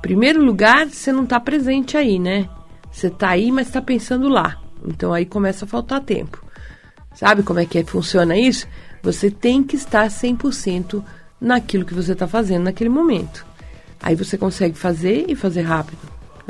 Primeiro 0.00 0.42
lugar, 0.42 0.86
você 0.86 1.12
não 1.12 1.24
está 1.24 1.38
presente 1.38 1.96
aí, 1.96 2.18
né? 2.18 2.48
Você 2.90 3.08
está 3.08 3.30
aí, 3.30 3.52
mas 3.52 3.66
está 3.66 3.82
pensando 3.82 4.28
lá. 4.28 4.58
Então 4.86 5.12
aí 5.12 5.24
começa 5.24 5.64
a 5.64 5.68
faltar 5.68 6.00
tempo. 6.00 6.42
Sabe 7.14 7.42
como 7.42 7.58
é 7.58 7.66
que 7.66 7.78
é, 7.78 7.84
funciona 7.84 8.36
isso? 8.36 8.66
Você 9.02 9.30
tem 9.30 9.62
que 9.62 9.76
estar 9.76 10.06
100% 10.08 11.02
naquilo 11.40 11.84
que 11.84 11.94
você 11.94 12.12
está 12.12 12.26
fazendo 12.26 12.64
naquele 12.64 12.90
momento. 12.90 13.46
Aí 14.00 14.14
você 14.14 14.38
consegue 14.38 14.76
fazer 14.78 15.26
e 15.28 15.34
fazer 15.34 15.62
rápido. 15.62 15.98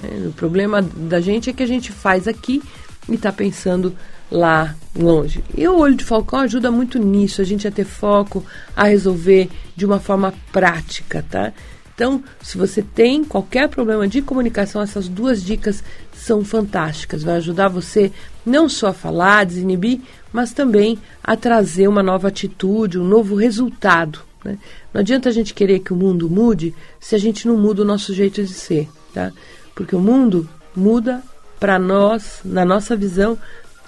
Né? 0.03 0.27
O 0.29 0.33
problema 0.33 0.83
da 0.83 1.21
gente 1.21 1.51
é 1.51 1.53
que 1.53 1.63
a 1.63 1.67
gente 1.67 1.93
faz 1.93 2.29
aqui 2.29 2.63
e 3.09 3.15
está 3.15 3.33
pensando 3.33 3.95
lá 4.31 4.75
longe. 4.95 5.43
E 5.57 5.67
o 5.67 5.79
olho 5.79 5.95
de 5.95 6.05
falcão 6.05 6.41
ajuda 6.41 6.71
muito 6.71 6.99
nisso, 6.99 7.41
a 7.41 7.45
gente 7.45 7.67
a 7.67 7.71
ter 7.71 7.85
foco, 7.85 8.45
a 8.77 8.85
resolver 8.85 9.49
de 9.75 9.87
uma 9.87 9.99
forma 9.99 10.35
prática, 10.53 11.25
tá? 11.29 11.53
Então, 11.99 12.23
se 12.41 12.57
você 12.57 12.81
tem 12.81 13.25
qualquer 13.25 13.69
problema 13.69 14.07
de 14.07 14.23
comunicação, 14.23 14.81
essas 14.81 15.09
duas 15.09 15.43
dicas 15.43 15.83
são 16.13 16.45
fantásticas. 16.45 17.25
Vai 17.25 17.39
ajudar 17.39 17.67
você 17.67 18.13
não 18.47 18.69
só 18.69 18.91
a 18.91 18.93
falar, 18.93 19.41
a 19.41 19.45
desinibir, 19.45 20.03
mas 20.33 20.53
também 20.53 20.97
a 21.25 21.35
trazer 21.35 21.89
uma 21.89 22.01
nova 22.01 22.29
atitude, 22.29 23.01
um 23.01 23.05
novo 23.05 23.35
resultado. 23.35 24.21
Né? 24.45 24.57
Não 24.95 25.01
adianta 25.01 25.29
a 25.29 25.33
gente 25.33 25.53
querer 25.53 25.81
que 25.81 25.93
o 25.93 25.97
mundo 25.97 26.31
mude 26.31 26.73
se 27.01 27.17
a 27.17 27.19
gente 27.19 27.49
não 27.49 27.57
muda 27.57 27.83
o 27.83 27.85
nosso 27.85 28.15
jeito 28.15 28.45
de 28.45 28.53
ser, 28.55 28.89
tá? 29.13 29.33
Porque 29.75 29.97
o 29.97 30.01
mundo 30.01 30.49
muda 30.77 31.21
para 31.59 31.81
nós, 31.81 32.39
na 32.45 32.65
nossa 32.65 32.95
visão, 32.95 33.37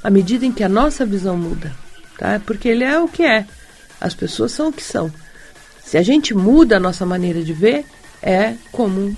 à 0.02 0.11
medida 0.11 0.45
em 0.45 0.50
que 0.50 0.64
a 0.64 0.69
nossa 0.69 1.07
visão 1.07 1.37
muda, 1.37 1.73
tá? 2.19 2.43
Porque 2.45 2.69
ele 2.69 2.83
é 2.83 2.99
o 2.99 3.07
que 3.07 3.23
é. 3.23 3.47
As 4.00 4.14
pessoas 4.14 4.50
são 4.50 4.71
o 4.71 4.73
que 4.73 4.83
são. 4.83 5.12
Se 5.85 5.97
a 5.97 6.02
gente 6.02 6.35
muda 6.35 6.76
a 6.76 6.81
nossa 6.81 7.07
maneira 7.07 7.40
de 7.43 7.52
ver, 7.52 7.85
é 8.22 8.54
comum 8.72 9.14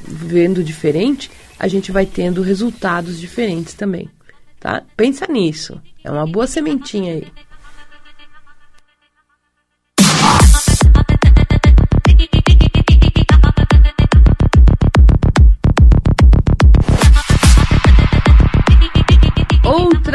vendo 0.00 0.62
diferente, 0.62 1.30
a 1.58 1.68
gente 1.68 1.90
vai 1.90 2.06
tendo 2.06 2.42
resultados 2.42 3.18
diferentes 3.18 3.74
também, 3.74 4.08
tá? 4.60 4.82
Pensa 4.96 5.26
nisso. 5.26 5.80
É 6.04 6.10
uma 6.10 6.26
boa 6.26 6.46
sementinha 6.46 7.14
aí. 7.14 7.26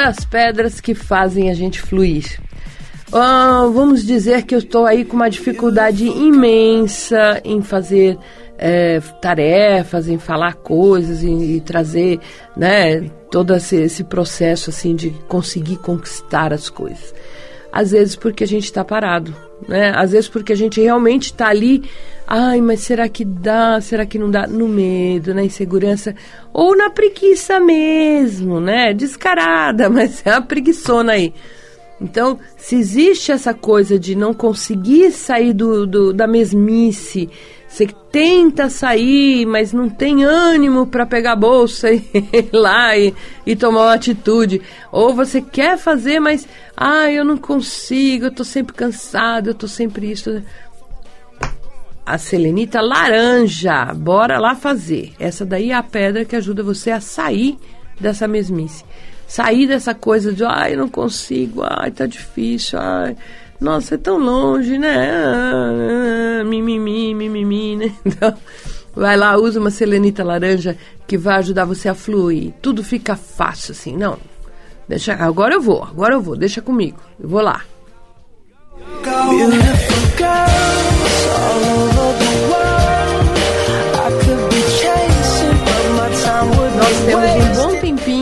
outras 0.01 0.25
pedras 0.25 0.81
que 0.81 0.95
fazem 0.95 1.49
a 1.49 1.53
gente 1.53 1.79
fluir. 1.79 2.39
Ah, 3.13 3.69
vamos 3.73 4.05
dizer 4.05 4.43
que 4.43 4.55
eu 4.55 4.59
estou 4.59 4.85
aí 4.85 5.03
com 5.03 5.17
uma 5.17 5.29
dificuldade 5.29 6.05
imensa 6.07 7.41
em 7.43 7.61
fazer 7.61 8.17
é, 8.57 9.01
tarefas, 9.21 10.07
em 10.07 10.17
falar 10.17 10.53
coisas, 10.55 11.21
em, 11.21 11.57
em 11.57 11.59
trazer, 11.59 12.21
né, 12.55 13.01
todo 13.29 13.53
esse, 13.53 13.75
esse, 13.75 14.05
processo 14.05 14.69
assim 14.69 14.95
de 14.95 15.09
conseguir 15.27 15.75
conquistar 15.77 16.53
as 16.53 16.69
coisas. 16.69 17.13
Às 17.69 17.91
vezes 17.91 18.15
porque 18.15 18.45
a 18.45 18.47
gente 18.47 18.65
está 18.65 18.83
parado, 18.83 19.35
né? 19.67 19.91
Às 19.95 20.11
vezes 20.11 20.29
porque 20.29 20.53
a 20.53 20.57
gente 20.57 20.79
realmente 20.79 21.25
está 21.25 21.47
ali, 21.47 21.83
ai, 22.27 22.61
mas 22.61 22.81
será 22.81 23.09
que 23.09 23.25
dá? 23.25 23.79
Será 23.81 24.05
que 24.05 24.19
não 24.19 24.29
dá? 24.29 24.45
No 24.47 24.67
medo, 24.67 25.33
na 25.33 25.43
insegurança 25.43 26.13
ou 26.53 26.75
na 26.77 26.89
preguiça 26.89 27.59
mesmo, 27.59 28.59
né? 28.61 28.93
Descarada, 28.93 29.87
mas 29.91 30.21
é 30.25 30.31
a 30.31 30.41
preguiçona 30.41 31.13
aí. 31.13 31.33
Então, 32.01 32.39
se 32.57 32.75
existe 32.75 33.31
essa 33.31 33.53
coisa 33.53 33.99
de 33.99 34.15
não 34.15 34.33
conseguir 34.33 35.11
sair 35.11 35.53
do, 35.53 35.85
do 35.85 36.11
da 36.11 36.25
mesmice, 36.25 37.29
você 37.67 37.87
tenta 38.11 38.69
sair, 38.69 39.45
mas 39.45 39.71
não 39.71 39.87
tem 39.87 40.23
ânimo 40.23 40.87
para 40.87 41.05
pegar 41.05 41.33
a 41.33 41.35
bolsa 41.35 41.91
e 41.91 42.03
ir 42.13 42.49
lá 42.51 42.97
e, 42.97 43.13
e, 43.45 43.55
tomar 43.55 43.81
uma 43.81 43.93
atitude. 43.93 44.61
Ou 44.91 45.13
você 45.13 45.41
quer 45.41 45.77
fazer, 45.77 46.19
mas 46.19 46.47
ah, 46.75 47.09
eu 47.09 47.23
não 47.23 47.37
consigo, 47.37 48.25
eu 48.25 48.31
tô 48.31 48.43
sempre 48.43 48.73
cansado, 48.73 49.51
eu 49.51 49.53
tô 49.53 49.67
sempre 49.67 50.11
isso. 50.11 50.41
A 52.03 52.17
selenita 52.17 52.81
laranja, 52.81 53.93
bora 53.93 54.39
lá 54.39 54.55
fazer. 54.55 55.13
Essa 55.19 55.45
daí 55.45 55.69
é 55.69 55.75
a 55.75 55.83
pedra 55.83 56.25
que 56.25 56.35
ajuda 56.35 56.63
você 56.63 56.89
a 56.89 56.99
sair 56.99 57.57
dessa 57.99 58.27
mesmice. 58.27 58.83
Sair 59.31 59.65
dessa 59.65 59.95
coisa 59.95 60.33
de, 60.33 60.43
ai, 60.43 60.75
não 60.75 60.89
consigo, 60.89 61.61
ai, 61.63 61.89
tá 61.91 62.05
difícil, 62.05 62.77
ai 62.79 63.15
nossa, 63.61 63.93
é 63.93 63.97
tão 63.99 64.17
longe, 64.17 64.75
né? 64.79 65.11
Ah, 65.13 66.43
mimimi, 66.43 67.13
mimimi, 67.13 67.75
né? 67.75 67.93
Então, 68.03 68.33
vai 68.95 69.15
lá, 69.15 69.37
usa 69.37 69.59
uma 69.59 69.69
selenita 69.69 70.23
laranja 70.23 70.75
que 71.05 71.15
vai 71.15 71.35
ajudar 71.35 71.65
você 71.65 71.87
a 71.87 71.93
fluir. 71.93 72.53
Tudo 72.59 72.83
fica 72.83 73.15
fácil 73.15 73.73
assim, 73.73 73.95
não. 73.95 74.17
Deixa, 74.87 75.13
agora 75.13 75.53
eu 75.53 75.61
vou, 75.61 75.83
agora 75.83 76.15
eu 76.15 76.21
vou, 76.21 76.35
deixa 76.35 76.59
comigo. 76.59 76.97
Eu 77.19 77.29
vou 77.29 77.41
lá. 77.41 77.61
Nós 86.77 86.97
temos 87.05 87.59
um 87.59 87.63
bom 87.63 87.79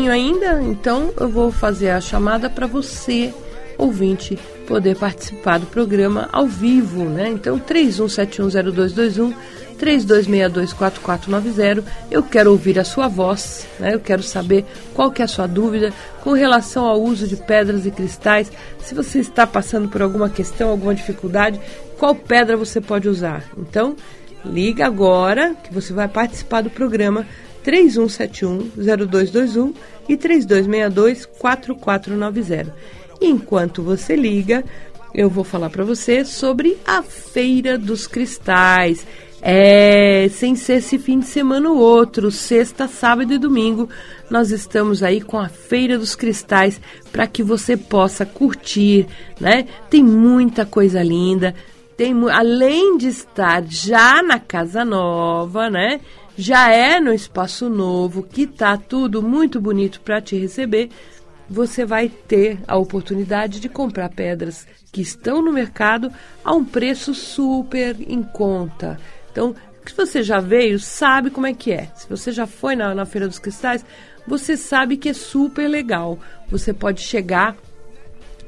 ainda, 0.10 0.62
então 0.62 1.14
eu 1.20 1.30
vou 1.30 1.52
fazer 1.52 1.90
a 1.90 2.02
chamada 2.02 2.50
para 2.50 2.68
você 2.68 3.34
ouvinte 3.78 4.38
poder 4.68 4.98
participar 4.98 5.60
do 5.60 5.66
programa 5.66 6.30
ao 6.32 6.46
vivo, 6.46 7.06
né? 7.06 7.30
Então 7.30 7.60
31710221 7.60 9.34
32624490. 9.80 11.84
Eu 12.12 12.22
quero 12.22 12.52
ouvir 12.52 12.78
a 12.78 12.84
sua 12.84 13.08
voz, 13.08 13.66
né? 13.80 13.94
Eu 13.94 14.00
quero 14.00 14.22
saber 14.22 14.66
qual 14.94 15.10
que 15.10 15.22
é 15.22 15.26
a 15.26 15.28
sua 15.28 15.48
dúvida 15.48 15.94
com 16.22 16.34
relação 16.34 16.86
ao 16.86 17.02
uso 17.02 17.28
de 17.28 17.38
pedras 17.38 17.86
e 17.86 17.92
cristais. 17.92 18.52
Se 18.80 18.94
você 18.94 19.20
está 19.20 19.48
passando 19.48 19.88
por 19.88 20.02
alguma 20.02 20.30
questão, 20.30 20.70
alguma 20.70 20.94
dificuldade, 20.94 21.60
qual 21.98 22.14
pedra 22.14 22.58
você 22.58 22.82
pode 22.82 23.08
usar? 23.08 23.46
Então, 23.58 23.96
liga 24.46 24.86
agora 24.86 25.56
que 25.64 25.74
você 25.74 25.94
vai 25.94 26.10
participar 26.10 26.62
do 26.62 26.70
programa 26.70 27.26
3171-0221 27.66 29.74
e 30.08 30.16
3262-4490. 30.18 32.72
Enquanto 33.22 33.84
você 33.84 34.16
liga, 34.16 34.64
eu 35.14 35.30
vou 35.30 35.44
falar 35.44 35.70
para 35.70 35.84
você 35.84 36.24
sobre 36.24 36.78
a 36.86 37.04
Feira 37.04 37.78
dos 37.78 38.08
Cristais. 38.08 39.06
É, 39.42 40.28
sem 40.30 40.54
ser 40.54 40.80
esse 40.80 41.00
fim 41.00 41.20
de 41.20 41.26
semana 41.26 41.70
ou 41.70 41.78
outro, 41.78 42.30
sexta, 42.30 42.90
sábado 42.90 43.34
e 43.34 43.38
domingo, 43.38 43.88
nós 44.30 44.52
estamos 44.52 45.02
aí 45.02 45.22
com 45.22 45.40
a 45.40 45.48
Feira 45.48 45.98
dos 45.98 46.14
Cristais 46.14 46.80
para 47.12 47.26
que 47.26 47.42
você 47.42 47.78
possa 47.78 48.26
curtir, 48.26 49.08
né? 49.40 49.66
Tem 49.90 50.04
muita 50.04 50.66
coisa 50.66 51.02
linda, 51.02 51.56
tem 51.96 52.14
além 52.30 52.98
de 52.98 53.08
estar 53.08 53.64
já 53.66 54.22
na 54.22 54.40
casa 54.40 54.84
nova, 54.84 55.70
né? 55.70 56.02
Já 56.42 56.72
é 56.72 57.02
no 57.02 57.14
espaço 57.14 57.70
novo, 57.70 58.24
que 58.24 58.48
tá 58.48 58.78
tudo 58.78 59.22
muito 59.22 59.60
bonito 59.60 60.00
para 60.00 60.22
te 60.22 60.38
receber. 60.38 60.90
Você 61.50 61.84
vai 61.84 62.08
ter 62.08 62.62
a 62.66 62.78
oportunidade 62.78 63.60
de 63.60 63.68
comprar 63.68 64.08
pedras 64.08 64.66
que 64.90 65.02
estão 65.02 65.42
no 65.42 65.52
mercado 65.52 66.10
a 66.42 66.56
um 66.56 66.64
preço 66.64 67.14
super 67.14 67.98
em 68.00 68.24
conta. 68.24 68.98
Então, 69.30 69.54
se 69.86 69.94
você 69.94 70.24
já 70.24 70.40
veio, 70.40 70.80
sabe 70.80 71.30
como 71.30 71.46
é 71.46 71.54
que 71.54 71.74
é. 71.74 71.92
Se 71.94 72.08
você 72.08 72.32
já 72.32 72.48
foi 72.48 72.74
na, 72.74 72.96
na 72.96 73.06
Feira 73.06 73.28
dos 73.28 73.38
Cristais, 73.38 73.84
você 74.26 74.56
sabe 74.56 74.96
que 74.96 75.10
é 75.10 75.14
super 75.14 75.68
legal. 75.68 76.18
Você 76.50 76.72
pode 76.72 77.02
chegar 77.02 77.58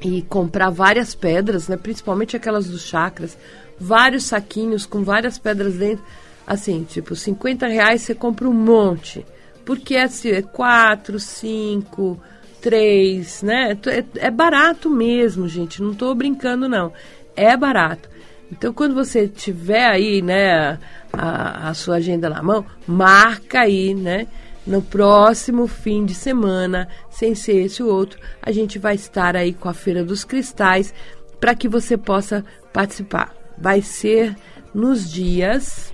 e 0.00 0.22
comprar 0.22 0.70
várias 0.70 1.14
pedras, 1.14 1.68
né? 1.68 1.76
principalmente 1.76 2.38
aquelas 2.38 2.68
dos 2.68 2.86
chakras, 2.86 3.36
vários 3.78 4.24
saquinhos 4.24 4.86
com 4.86 5.04
várias 5.04 5.36
pedras 5.36 5.74
dentro. 5.74 6.02
Assim, 6.46 6.84
tipo, 6.84 7.14
50 7.14 7.66
reais 7.66 8.02
você 8.02 8.14
compra 8.14 8.48
um 8.48 8.52
monte. 8.52 9.24
Porque 9.64 9.96
assim, 9.96 10.30
é 10.30 10.42
4, 10.42 11.18
5, 11.18 12.20
3, 12.60 13.42
né? 13.42 13.78
É, 13.86 14.26
é 14.26 14.30
barato 14.30 14.90
mesmo, 14.90 15.48
gente. 15.48 15.82
Não 15.82 15.92
estou 15.92 16.14
brincando, 16.14 16.68
não. 16.68 16.92
É 17.36 17.56
barato. 17.56 18.08
Então, 18.50 18.72
quando 18.72 18.94
você 18.94 19.26
tiver 19.26 19.86
aí, 19.86 20.20
né, 20.20 20.78
a, 21.12 21.70
a 21.70 21.74
sua 21.74 21.96
agenda 21.96 22.28
na 22.28 22.42
mão, 22.42 22.66
marca 22.86 23.60
aí, 23.60 23.94
né? 23.94 24.26
No 24.66 24.82
próximo 24.82 25.66
fim 25.66 26.04
de 26.04 26.14
semana, 26.14 26.86
sem 27.10 27.34
ser 27.34 27.64
esse 27.64 27.82
ou 27.82 27.90
outro, 27.90 28.20
a 28.40 28.52
gente 28.52 28.78
vai 28.78 28.94
estar 28.94 29.34
aí 29.34 29.52
com 29.52 29.68
a 29.68 29.74
Feira 29.74 30.04
dos 30.04 30.22
Cristais 30.22 30.94
para 31.40 31.54
que 31.54 31.66
você 31.66 31.96
possa 31.96 32.44
participar. 32.72 33.34
Vai 33.58 33.82
ser 33.82 34.36
nos 34.72 35.10
dias 35.10 35.91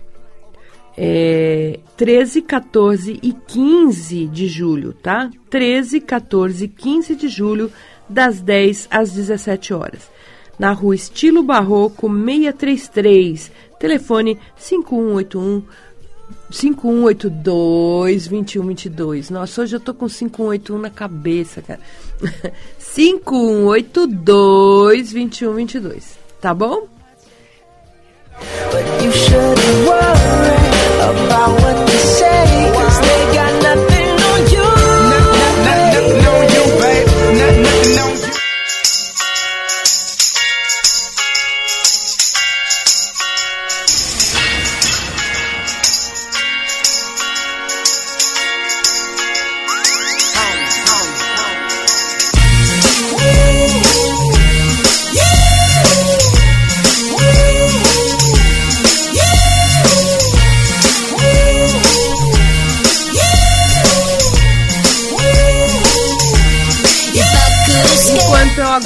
é, 1.01 1.79
13, 1.97 2.43
14 2.43 3.21
e 3.23 3.33
15 3.33 4.27
de 4.27 4.49
julho, 4.49 4.93
tá? 4.93 5.31
13, 5.49 6.01
14 6.01 6.65
e 6.65 6.69
15 6.69 7.15
de 7.15 7.29
julho, 7.29 7.71
das 8.09 8.41
10 8.41 8.89
às 8.91 9.13
17 9.13 9.73
horas 9.73 10.19
na 10.59 10.73
rua 10.73 10.95
Estilo 10.95 11.43
Barroco 11.43 12.09
633, 12.09 13.51
telefone 13.79 14.39
5181 14.57 15.63
5182 16.51 18.27
2122. 18.27 19.31
Nossa, 19.31 19.63
hoje 19.63 19.77
eu 19.77 19.81
tô 19.81 19.95
com 19.95 20.07
5181 20.09 20.79
na 20.79 20.91
cabeça, 20.91 21.63
cara. 21.63 21.81
5182 22.79 25.13
2122, 25.13 26.19
tá 26.41 26.53
bom? 26.53 26.89
But 28.71 28.85
you 29.03 29.11
about 31.01 31.51
what 31.63 31.87
they 31.87 31.97
say, 31.97 32.78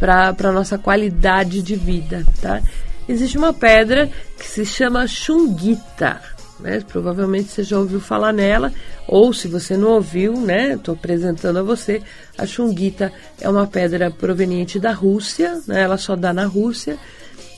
para 0.00 0.34
a 0.36 0.52
nossa 0.52 0.76
qualidade 0.76 1.62
de 1.62 1.76
vida, 1.76 2.26
tá? 2.40 2.60
Existe 3.08 3.38
uma 3.38 3.52
pedra 3.52 4.10
que 4.36 4.48
se 4.48 4.66
chama 4.66 5.06
chunguita 5.06 6.20
né? 6.62 6.82
Provavelmente 6.86 7.50
você 7.50 7.62
já 7.62 7.78
ouviu 7.78 8.00
falar 8.00 8.32
nela, 8.32 8.72
ou 9.06 9.32
se 9.32 9.48
você 9.48 9.76
não 9.76 9.90
ouviu, 9.90 10.34
né? 10.34 10.74
Estou 10.74 10.94
apresentando 10.94 11.58
a 11.58 11.62
você. 11.62 12.00
A 12.38 12.46
chunguita 12.46 13.12
é 13.40 13.48
uma 13.48 13.66
pedra 13.66 14.10
proveniente 14.10 14.78
da 14.78 14.92
Rússia, 14.92 15.60
né? 15.66 15.82
Ela 15.82 15.98
só 15.98 16.16
dá 16.16 16.32
na 16.32 16.46
Rússia. 16.46 16.96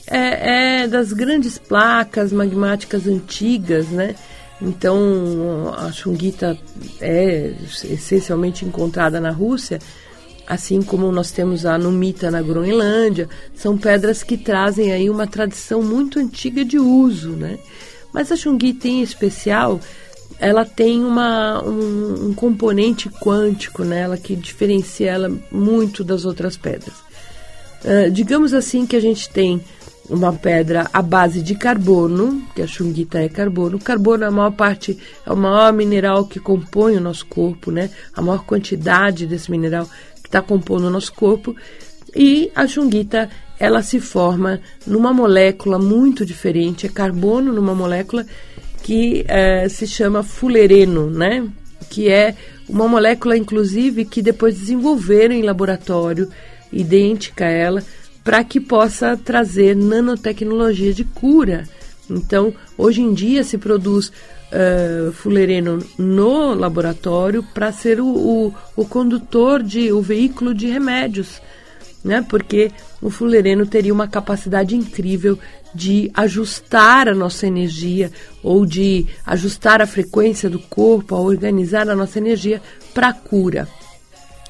É, 0.07 0.83
é 0.83 0.87
das 0.87 1.13
grandes 1.13 1.57
placas 1.57 2.31
magmáticas 2.31 3.07
antigas, 3.07 3.87
né? 3.87 4.15
Então, 4.61 5.73
a 5.77 5.91
chunguita 5.91 6.57
é 7.01 7.53
essencialmente 7.83 8.65
encontrada 8.65 9.19
na 9.19 9.31
Rússia, 9.31 9.79
assim 10.47 10.81
como 10.81 11.11
nós 11.11 11.31
temos 11.31 11.65
a 11.65 11.77
numita 11.77 12.31
na 12.31 12.41
Groenlândia, 12.41 13.27
são 13.53 13.77
pedras 13.77 14.23
que 14.23 14.37
trazem 14.37 14.93
aí 14.93 15.09
uma 15.09 15.27
tradição 15.27 15.81
muito 15.81 16.19
antiga 16.19 16.63
de 16.63 16.79
uso, 16.79 17.31
né? 17.31 17.57
Mas 18.15 18.31
a 18.31 18.37
Chunguita 18.37 18.87
em 18.87 19.01
especial, 19.01 19.77
ela 20.39 20.63
tem 20.63 21.03
uma, 21.03 21.61
um, 21.61 22.29
um, 22.29 22.33
componente 22.33 23.09
quântico 23.09 23.83
nela 23.83 24.15
que 24.15 24.37
diferencia 24.37 25.11
ela 25.11 25.29
muito 25.51 26.01
das 26.01 26.23
outras 26.23 26.55
pedras. 26.55 26.95
Uh, 27.83 28.09
digamos 28.09 28.53
assim 28.53 28.85
que 28.85 28.95
a 28.95 29.01
gente 29.01 29.29
tem 29.29 29.59
uma 30.09 30.31
pedra 30.31 30.89
à 30.93 31.01
base 31.01 31.41
de 31.41 31.55
carbono, 31.55 32.41
que 32.55 32.61
a 32.61 32.67
chunguita 32.67 33.19
é 33.19 33.27
carbono. 33.27 33.75
O 33.75 33.83
carbono, 33.83 34.23
a 34.25 34.31
maior 34.31 34.51
parte, 34.51 34.97
é 35.25 35.33
o 35.33 35.35
maior 35.35 35.73
mineral 35.73 36.25
que 36.25 36.39
compõe 36.39 36.95
o 36.95 37.01
nosso 37.01 37.25
corpo, 37.25 37.69
né? 37.69 37.89
A 38.13 38.21
maior 38.21 38.45
quantidade 38.45 39.27
desse 39.27 39.51
mineral 39.51 39.89
que 40.23 40.29
está 40.29 40.41
compondo 40.41 40.87
o 40.87 40.89
nosso 40.89 41.11
corpo. 41.11 41.53
E 42.15 42.49
a 42.55 42.65
chunguita 42.65 43.29
ela 43.59 43.81
se 43.81 43.99
forma 43.99 44.59
numa 44.85 45.13
molécula 45.13 45.79
muito 45.79 46.25
diferente, 46.25 46.85
é 46.85 46.89
carbono 46.89 47.53
numa 47.53 47.73
molécula 47.73 48.25
que 48.83 49.25
é, 49.27 49.67
se 49.69 49.87
chama 49.87 50.21
fulereno, 50.21 51.09
né? 51.09 51.47
Que 51.89 52.09
é 52.09 52.35
uma 52.67 52.87
molécula, 52.87 53.37
inclusive, 53.37 54.05
que 54.05 54.21
depois 54.21 54.59
desenvolveram 54.59 55.33
em 55.33 55.41
laboratório, 55.41 56.29
idêntica 56.71 57.45
a 57.45 57.49
ela, 57.49 57.83
para 58.23 58.43
que 58.43 58.59
possa 58.59 59.15
trazer 59.17 59.75
nanotecnologia 59.75 60.93
de 60.93 61.03
cura. 61.03 61.67
Então, 62.09 62.53
hoje 62.77 63.01
em 63.01 63.13
dia 63.13 63.43
se 63.43 63.57
produz 63.57 64.09
uh, 64.09 65.11
fulereno 65.13 65.79
no 65.97 66.53
laboratório 66.53 67.43
para 67.53 67.71
ser 67.71 67.99
o, 67.99 68.07
o, 68.07 68.53
o 68.75 68.85
condutor 68.85 69.63
de 69.63 69.91
o 69.91 70.01
veículo 70.01 70.53
de 70.53 70.67
remédios 70.67 71.41
né? 72.05 72.23
Porque 72.29 72.71
o 73.01 73.09
fulereno 73.09 73.65
teria 73.65 73.91
uma 73.91 74.07
capacidade 74.07 74.75
incrível 74.75 75.39
de 75.73 76.11
ajustar 76.13 77.09
a 77.09 77.15
nossa 77.15 77.47
energia 77.47 78.11
ou 78.43 78.65
de 78.65 79.07
ajustar 79.25 79.81
a 79.81 79.87
frequência 79.87 80.47
do 80.47 80.59
corpo, 80.59 81.15
a 81.15 81.19
organizar 81.19 81.89
a 81.89 81.95
nossa 81.95 82.19
energia 82.19 82.61
para 82.93 83.11
cura. 83.11 83.67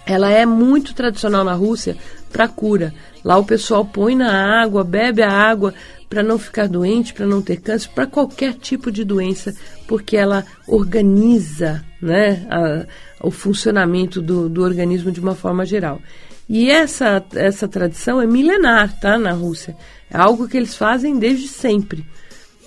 Ela 0.06 0.30
é 0.30 0.46
muito 0.46 0.94
tradicional 0.94 1.44
na 1.44 1.54
Rússia 1.54 1.98
para 2.32 2.48
cura. 2.48 2.94
Lá 3.24 3.38
o 3.38 3.46
pessoal 3.46 3.86
põe 3.86 4.16
na 4.16 4.62
água, 4.62 4.84
bebe 4.84 5.24
a 5.24 5.32
água 5.32 5.74
para 6.08 6.22
não 6.22 6.38
ficar 6.38 6.68
doente, 6.68 7.14
para 7.14 7.26
não 7.26 7.42
ter 7.42 7.58
câncer, 7.58 7.90
para 7.96 8.06
qualquer 8.06 8.54
tipo 8.54 8.92
de 8.92 9.04
doença, 9.04 9.56
porque 9.88 10.16
ela 10.16 10.46
organiza 10.68 11.84
né, 12.00 12.46
a, 12.52 12.86
o 13.26 13.32
funcionamento 13.32 14.22
do, 14.22 14.48
do 14.48 14.62
organismo 14.62 15.12
de 15.12 15.20
uma 15.20 15.34
forma 15.34 15.66
geral. 15.66 16.00
E 16.48 16.70
essa, 16.70 17.24
essa 17.34 17.68
tradição 17.68 18.22
é 18.22 18.28
milenar, 18.28 19.00
tá, 19.00 19.18
na 19.18 19.32
Rússia. 19.32 19.76
É 20.10 20.18
algo 20.18 20.48
que 20.48 20.56
eles 20.56 20.76
fazem 20.76 21.18
desde 21.18 21.48
sempre. 21.48 22.06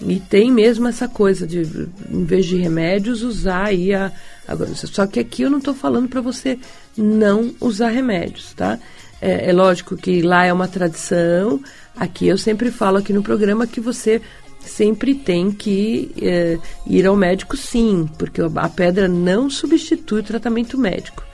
E 0.00 0.20
tem 0.20 0.50
mesmo 0.50 0.86
essa 0.86 1.08
coisa 1.08 1.46
de, 1.46 1.88
em 2.10 2.24
vez 2.24 2.46
de 2.46 2.56
remédios, 2.56 3.22
usar 3.22 3.66
aí 3.66 3.92
a. 3.92 4.12
a 4.46 4.56
só 4.74 5.06
que 5.06 5.18
aqui 5.18 5.42
eu 5.42 5.50
não 5.50 5.58
estou 5.58 5.74
falando 5.74 6.08
para 6.08 6.20
você 6.20 6.58
não 6.96 7.52
usar 7.60 7.88
remédios, 7.88 8.52
tá? 8.54 8.78
É, 9.20 9.50
é, 9.50 9.52
lógico 9.52 9.96
que 9.96 10.22
lá 10.22 10.44
é 10.44 10.52
uma 10.52 10.68
tradição. 10.68 11.60
Aqui 11.96 12.28
eu 12.28 12.38
sempre 12.38 12.70
falo 12.70 12.98
aqui 12.98 13.12
no 13.12 13.22
programa 13.22 13.66
que 13.66 13.80
você 13.80 14.22
sempre 14.60 15.14
tem 15.14 15.50
que 15.50 16.12
é, 16.20 16.58
ir 16.86 17.06
ao 17.06 17.16
médico, 17.16 17.56
sim, 17.56 18.08
porque 18.18 18.40
a 18.40 18.68
pedra 18.68 19.08
não 19.08 19.50
substitui 19.50 20.20
o 20.20 20.24
tratamento 20.24 20.78
médico. 20.78 21.24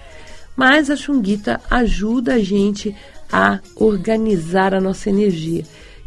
Mas 0.57 0.91
a 0.91 0.97
chunguita 0.97 1.61
ajuda 1.71 2.35
a 2.35 2.39
gente 2.39 2.95
a 3.33 3.59
organizar 3.77 4.75
a 4.75 4.81
nossa 4.81 5.11
energia. 5.11 5.65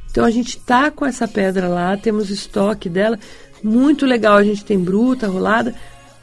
Então 0.09 0.23
a 0.25 0.31
gente 0.31 0.57
tá 0.59 0.89
com 0.89 1.05
essa 1.05 1.27
pedra 1.27 1.67
lá, 1.67 1.95
temos 1.97 2.29
estoque 2.29 2.89
dela, 2.89 3.19
muito 3.61 4.05
legal. 4.05 4.37
A 4.37 4.43
gente 4.43 4.63
tem 4.63 4.79
bruta, 4.79 5.27
rolada, 5.27 5.75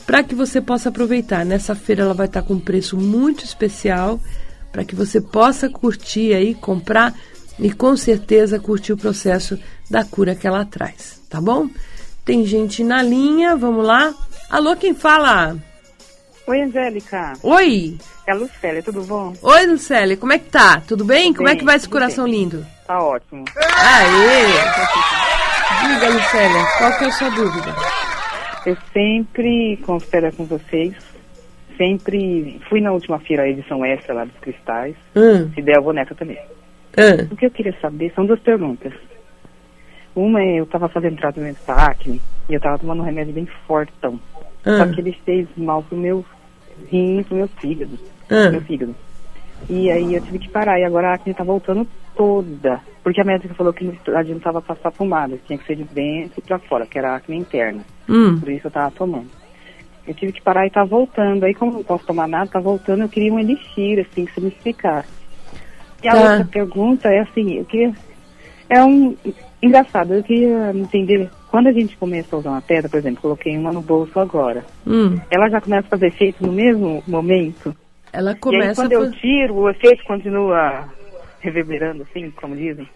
para 0.07 0.23
que 0.23 0.35
você 0.35 0.61
possa 0.61 0.89
aproveitar. 0.89 1.45
Nessa 1.45 1.75
feira 1.75 2.03
ela 2.03 2.15
vai 2.15 2.27
estar 2.27 2.43
tá 2.43 2.49
com 2.49 2.55
um 2.55 2.61
preço 2.61 2.97
muito 2.97 3.45
especial, 3.45 4.19
para 4.73 4.85
que 4.85 4.95
você 4.95 5.21
possa 5.21 5.69
curtir 5.69 6.35
aí, 6.35 6.55
comprar 6.55 7.15
e 7.59 7.71
com 7.71 7.97
certeza 7.97 8.59
curtir 8.59 8.93
o 8.93 8.97
processo 8.97 9.59
da 9.89 10.05
cura 10.05 10.35
que 10.35 10.47
ela 10.47 10.65
traz, 10.65 11.21
tá 11.29 11.41
bom? 11.41 11.69
Tem 12.25 12.45
gente 12.45 12.83
na 12.83 13.03
linha, 13.03 13.55
vamos 13.55 13.85
lá. 13.85 14.15
Alô, 14.51 14.75
quem 14.75 14.95
fala? 14.95 15.57
Oi, 16.47 16.63
Angélica. 16.63 17.35
Oi. 17.43 17.99
É 18.27 18.33
a 18.33 18.35
Lucélia, 18.35 18.83
tudo 18.83 19.03
bom? 19.03 19.35
Oi, 19.43 19.67
Lucélia, 19.67 20.17
como 20.17 20.33
é 20.33 20.39
que 20.39 20.49
tá? 20.51 20.81
Tudo 20.81 21.05
bem? 21.05 21.33
Como 21.35 21.49
é 21.49 21.55
que 21.57 21.65
vai 21.65 21.77
esse 21.77 21.89
coração 21.89 22.25
bem. 22.25 22.35
lindo? 22.35 22.65
Tá 22.87 22.99
ótimo. 23.03 23.45
Aê! 23.57 24.47
Diga, 25.95 26.09
Lucélia, 26.09 26.65
qual 26.79 26.99
que 26.99 27.05
é 27.05 27.07
a 27.09 27.13
sua 27.13 27.31
dúvida? 27.31 27.75
Eu 28.65 28.77
sempre 28.95 29.77
considero 29.85 30.33
com 30.35 30.45
vocês. 30.47 30.95
Sempre 31.77 32.61
fui 32.69 32.81
na 32.81 32.93
última 32.93 33.19
feira, 33.19 33.43
a 33.43 33.49
edição 33.49 33.85
extra 33.85 34.15
lá 34.15 34.25
dos 34.25 34.37
cristais. 34.41 34.95
Hum, 35.15 35.51
Se 35.55 35.61
der, 35.61 35.77
eu 35.77 35.83
vou 35.83 35.93
nessa 35.93 36.15
também. 36.15 36.39
hum, 36.97 37.29
O 37.31 37.37
que 37.37 37.45
eu 37.47 37.51
queria 37.51 37.77
saber 37.81 38.11
são 38.15 38.25
duas 38.25 38.41
perguntas. 38.41 38.93
Uma 40.15 40.41
é, 40.41 40.61
eu 40.61 40.67
tava 40.67 40.89
fazendo 40.89 41.17
tratamento 41.17 41.59
pra 41.67 41.75
acne 41.87 42.23
e 42.49 42.55
eu 42.55 42.61
tava 42.61 42.79
tomando 42.79 43.03
um 43.03 43.05
remédio 43.05 43.35
bem 43.35 43.47
fortão. 43.67 44.19
Só 44.65 44.87
que 44.87 44.93
hum, 44.93 44.95
ele 44.99 45.19
fez 45.27 45.47
mal 45.57 45.83
pro 45.83 45.99
meu 45.99 46.25
rim 46.91 47.23
pro 47.25 47.37
meu 47.37 47.49
fígado. 47.61 47.99
Hum. 48.31 48.51
Meu 48.51 48.61
fígado. 48.63 48.95
E 49.69 49.91
aí 49.91 50.15
eu 50.15 50.21
tive 50.23 50.39
que 50.39 50.51
parar. 50.51 50.79
E 50.79 50.85
agora 50.85 51.11
a 51.11 51.15
acne 51.15 51.35
tá 51.35 51.45
voltando 51.45 51.87
toda. 52.17 52.81
Porque 53.03 53.21
a 53.21 53.25
médica 53.25 53.55
falou 53.55 53.73
que 53.73 53.85
não 53.85 53.95
adiantava 54.17 54.61
passar 54.63 54.91
pomada. 54.91 55.39
Tinha 55.47 55.59
que 55.59 55.67
ser 55.67 55.77
de 55.77 55.85
dentro 55.85 56.41
pra 56.43 56.59
fora, 56.59 56.87
que 56.87 56.99
era 56.99 57.13
a 57.13 57.17
acne 57.17 57.37
interna. 57.37 57.83
hum. 58.09 58.39
Por 58.41 58.49
isso 58.51 58.67
eu 58.67 58.71
tava 58.71 58.91
tomando. 58.91 59.29
Eu 60.07 60.15
tive 60.15 60.33
que 60.33 60.43
parar 60.43 60.67
e 60.67 60.71
tá 60.71 60.85
voltando. 60.85 61.45
Aí 61.45 61.55
como 61.55 61.73
eu 61.73 61.77
não 61.77 61.85
posso 61.85 62.05
tomar 62.05 62.29
nada, 62.29 62.51
tá 62.51 62.61
voltando, 62.61 63.03
eu 63.03 63.09
queria 63.09 63.33
um 63.33 63.39
elixir, 63.39 64.01
assim, 64.01 64.27
que 64.27 64.35
você 64.35 64.41
me 64.41 64.49
explicasse. 64.49 65.09
E 66.03 66.09
a 66.09 66.13
Tá. 66.13 66.21
outra 66.21 66.45
pergunta 66.45 67.09
é 67.09 67.21
assim, 67.21 67.55
eu 67.59 67.65
queria. 67.65 67.93
É 68.69 68.83
um. 68.85 69.17
Engraçado, 69.63 70.13
eu 70.13 70.23
queria 70.23 70.73
entender. 70.75 71.31
Quando 71.51 71.69
a 71.69 71.73
gente 71.73 71.97
começa 71.97 72.37
a 72.37 72.39
usar 72.39 72.51
uma 72.51 72.61
pedra, 72.61 72.89
por 72.91 72.99
exemplo, 72.99 73.23
coloquei 73.23 73.57
uma 73.57 73.73
no 73.73 73.81
bolso 73.81 74.19
agora. 74.21 74.63
Hum. 74.87 75.19
Ela 75.31 75.49
já 75.49 75.61
começa 75.61 75.87
a 75.87 75.91
fazer 75.91 76.09
efeito 76.09 76.45
no 76.45 76.53
mesmo 76.53 77.03
momento? 77.09 77.75
Ela 78.15 78.31
e 78.31 78.35
aí 78.35 78.41
começa 78.41 78.83
quando 78.83 78.93
eu 78.93 79.11
tiro, 79.13 79.55
o 79.55 79.69
efeito 79.69 80.05
continua 80.05 80.89
reverberando, 81.41 82.05
assim, 82.05 82.31
como 82.31 82.55
dizem? 82.55 82.89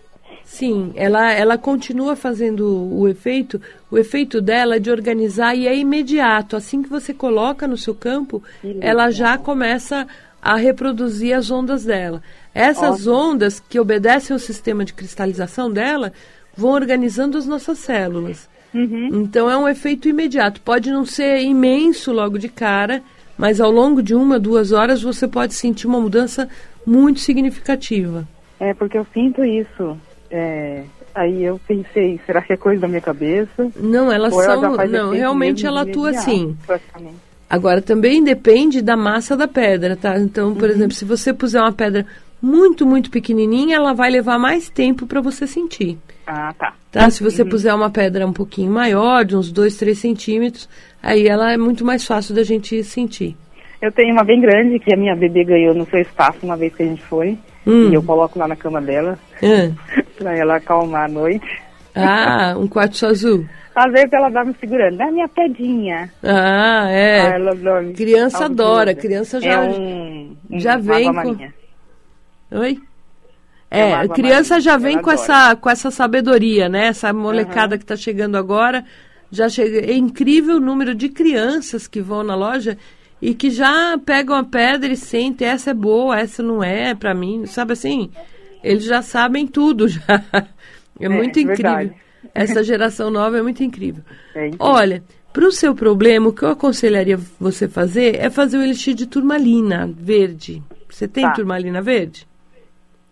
Sim, 0.44 0.92
ela, 0.94 1.32
ela 1.32 1.58
continua 1.58 2.14
fazendo 2.14 2.88
o 2.94 3.06
efeito, 3.08 3.60
o 3.90 3.98
efeito 3.98 4.40
dela 4.40 4.76
é 4.76 4.78
de 4.78 4.90
organizar 4.90 5.54
e 5.54 5.66
é 5.66 5.76
imediato. 5.76 6.56
Assim 6.56 6.82
que 6.82 6.88
você 6.88 7.12
coloca 7.12 7.66
no 7.66 7.76
seu 7.76 7.94
campo, 7.94 8.42
ela 8.80 9.10
já 9.10 9.36
começa 9.36 10.06
a 10.40 10.56
reproduzir 10.56 11.36
as 11.36 11.50
ondas 11.50 11.84
dela. 11.84 12.22
Essas 12.54 13.06
ondas 13.06 13.60
que 13.60 13.78
obedecem 13.78 14.32
ao 14.32 14.38
sistema 14.38 14.84
de 14.84 14.94
cristalização 14.94 15.70
dela 15.70 16.12
vão 16.56 16.70
organizando 16.70 17.36
as 17.36 17.46
nossas 17.46 17.78
células. 17.78 18.48
Então 18.72 19.50
é 19.50 19.56
um 19.56 19.68
efeito 19.68 20.08
imediato. 20.08 20.60
Pode 20.60 20.90
não 20.90 21.04
ser 21.04 21.40
imenso 21.42 22.12
logo 22.12 22.38
de 22.38 22.48
cara, 22.48 23.02
mas 23.38 23.60
ao 23.60 23.70
longo 23.70 24.02
de 24.02 24.14
uma, 24.14 24.38
duas 24.38 24.72
horas 24.72 25.00
você 25.00 25.28
pode 25.28 25.54
sentir 25.54 25.86
uma 25.86 26.00
mudança 26.00 26.48
muito 26.84 27.20
significativa. 27.20 28.26
É, 28.58 28.74
porque 28.74 28.98
eu 28.98 29.06
sinto 29.14 29.44
isso. 29.44 29.96
É, 30.30 30.82
aí 31.14 31.44
eu 31.44 31.60
pensei, 31.66 32.20
será 32.26 32.42
que 32.42 32.52
é 32.52 32.56
coisa 32.56 32.80
da 32.80 32.88
minha 32.88 33.00
cabeça? 33.00 33.70
Não, 33.76 34.10
elas 34.10 34.34
Ou 34.34 34.42
são. 34.42 34.76
Não, 34.88 35.10
realmente 35.10 35.64
ela 35.64 35.82
atua 35.82 36.10
assim. 36.10 36.56
Agora 37.48 37.80
também 37.80 38.22
depende 38.22 38.82
da 38.82 38.96
massa 38.96 39.34
da 39.36 39.48
pedra, 39.48 39.96
tá? 39.96 40.18
Então, 40.18 40.48
Uhum. 40.48 40.54
por 40.54 40.68
exemplo, 40.68 40.92
se 40.92 41.04
você 41.04 41.32
puser 41.32 41.62
uma 41.62 41.72
pedra 41.72 42.04
muito, 42.40 42.86
muito 42.86 43.10
pequenininha, 43.10 43.76
ela 43.76 43.92
vai 43.92 44.10
levar 44.10 44.38
mais 44.38 44.68
tempo 44.70 45.06
para 45.06 45.20
você 45.20 45.46
sentir. 45.46 45.98
Ah, 46.26 46.54
tá. 46.58 46.74
Tá? 46.92 47.10
Se 47.10 47.22
você 47.22 47.44
puser 47.44 47.74
uma 47.74 47.90
pedra 47.90 48.26
um 48.26 48.32
pouquinho 48.32 48.70
maior, 48.72 49.24
de 49.24 49.36
uns 49.36 49.50
2, 49.52 49.76
3 49.76 49.98
centímetros, 49.98 50.68
aí 51.02 51.26
ela 51.26 51.52
é 51.52 51.56
muito 51.56 51.84
mais 51.84 52.04
fácil 52.04 52.34
da 52.34 52.42
gente 52.42 52.82
sentir. 52.84 53.36
Eu 53.80 53.92
tenho 53.92 54.12
uma 54.12 54.24
bem 54.24 54.40
grande 54.40 54.78
que 54.78 54.92
a 54.92 54.96
minha 54.96 55.14
bebê 55.14 55.44
ganhou 55.44 55.74
no 55.74 55.86
seu 55.86 56.00
espaço 56.00 56.38
uma 56.42 56.56
vez 56.56 56.74
que 56.74 56.82
a 56.82 56.86
gente 56.86 57.02
foi. 57.02 57.38
Hum. 57.66 57.90
E 57.90 57.94
eu 57.94 58.02
coloco 58.02 58.38
lá 58.38 58.48
na 58.48 58.56
cama 58.56 58.80
dela 58.80 59.18
Ah, 59.42 60.02
pra 60.18 60.36
ela 60.36 60.56
acalmar 60.56 61.04
a 61.04 61.08
noite. 61.08 61.46
Ah, 61.94 62.54
um 62.58 62.66
quartzo 62.66 63.06
azul. 63.06 63.44
Às 63.74 63.92
vezes 63.92 64.12
ela 64.12 64.28
dá 64.28 64.44
me 64.44 64.54
segurando, 64.58 64.96
dá 64.96 65.10
minha 65.10 65.28
pedinha. 65.28 66.10
Ah, 66.24 66.84
Ah, 66.86 66.90
é. 66.90 67.18
ela 67.36 67.54
dorme. 67.54 67.92
Criança 67.94 68.46
adora, 68.46 68.94
criança 68.94 69.40
já- 69.40 69.64
É 69.64 69.70
um, 69.70 70.36
um 70.50 70.58
já 70.58 70.76
vem 70.76 71.12
com-. 71.12 71.36
Oi? 72.50 72.78
É 73.70 73.90
É, 73.90 74.08
criança 74.08 74.54
marinha, 74.54 74.60
já 74.60 74.76
vem 74.78 74.94
com 75.02 75.10
adora. 75.10 75.14
essa, 75.14 75.56
com 75.56 75.68
essa 75.70 75.90
sabedoria, 75.90 76.68
né? 76.68 76.86
Essa 76.86 77.12
molecada 77.12 77.76
que 77.76 77.84
está 77.84 77.96
chegando 77.96 78.36
agora, 78.36 78.84
já 79.30 79.48
chega. 79.48 79.80
É 79.80 79.94
incrível 79.94 80.56
o 80.56 80.60
número 80.60 80.94
de 80.94 81.08
crianças 81.10 81.86
que 81.86 82.00
vão 82.00 82.22
na 82.22 82.34
loja 82.34 82.78
e 83.20 83.34
que 83.34 83.50
já 83.50 83.98
pegam 83.98 84.36
a 84.36 84.44
pedra 84.44 84.90
e 84.92 84.96
sentem, 84.96 85.46
essa 85.46 85.70
é 85.70 85.74
boa, 85.74 86.18
essa 86.18 86.42
não 86.42 86.62
é 86.64 86.94
para 86.94 87.14
mim, 87.14 87.44
sabe 87.46 87.72
assim? 87.74 88.10
Eles 88.64 88.84
já 88.84 89.02
sabem 89.02 89.46
tudo 89.46 89.86
já. 89.88 90.00
É, 90.98 91.08
muito 91.08 91.38
incrível. 91.38 91.56
verdade. 91.72 91.94
Essa 92.34 92.62
geração 92.64 93.10
nova 93.10 93.38
é 93.38 93.42
muito 93.42 93.62
incrível. 93.62 94.02
É 94.34 94.46
incrível. 94.46 94.66
Olha, 94.66 95.02
para 95.32 95.44
o 95.46 95.52
seu 95.52 95.74
problema, 95.74 96.28
o 96.28 96.32
que 96.32 96.42
eu 96.42 96.48
aconselharia 96.50 97.18
você 97.38 97.68
fazer 97.68 98.16
é 98.16 98.30
fazer 98.30 98.56
o 98.56 98.62
elixir 98.62 98.94
de 98.94 99.06
turmalina 99.06 99.88
verde. 99.94 100.62
Você 100.88 101.06
tem 101.06 101.24
Tá. 101.24 101.32
turmalina 101.32 101.82
verde? 101.82 102.26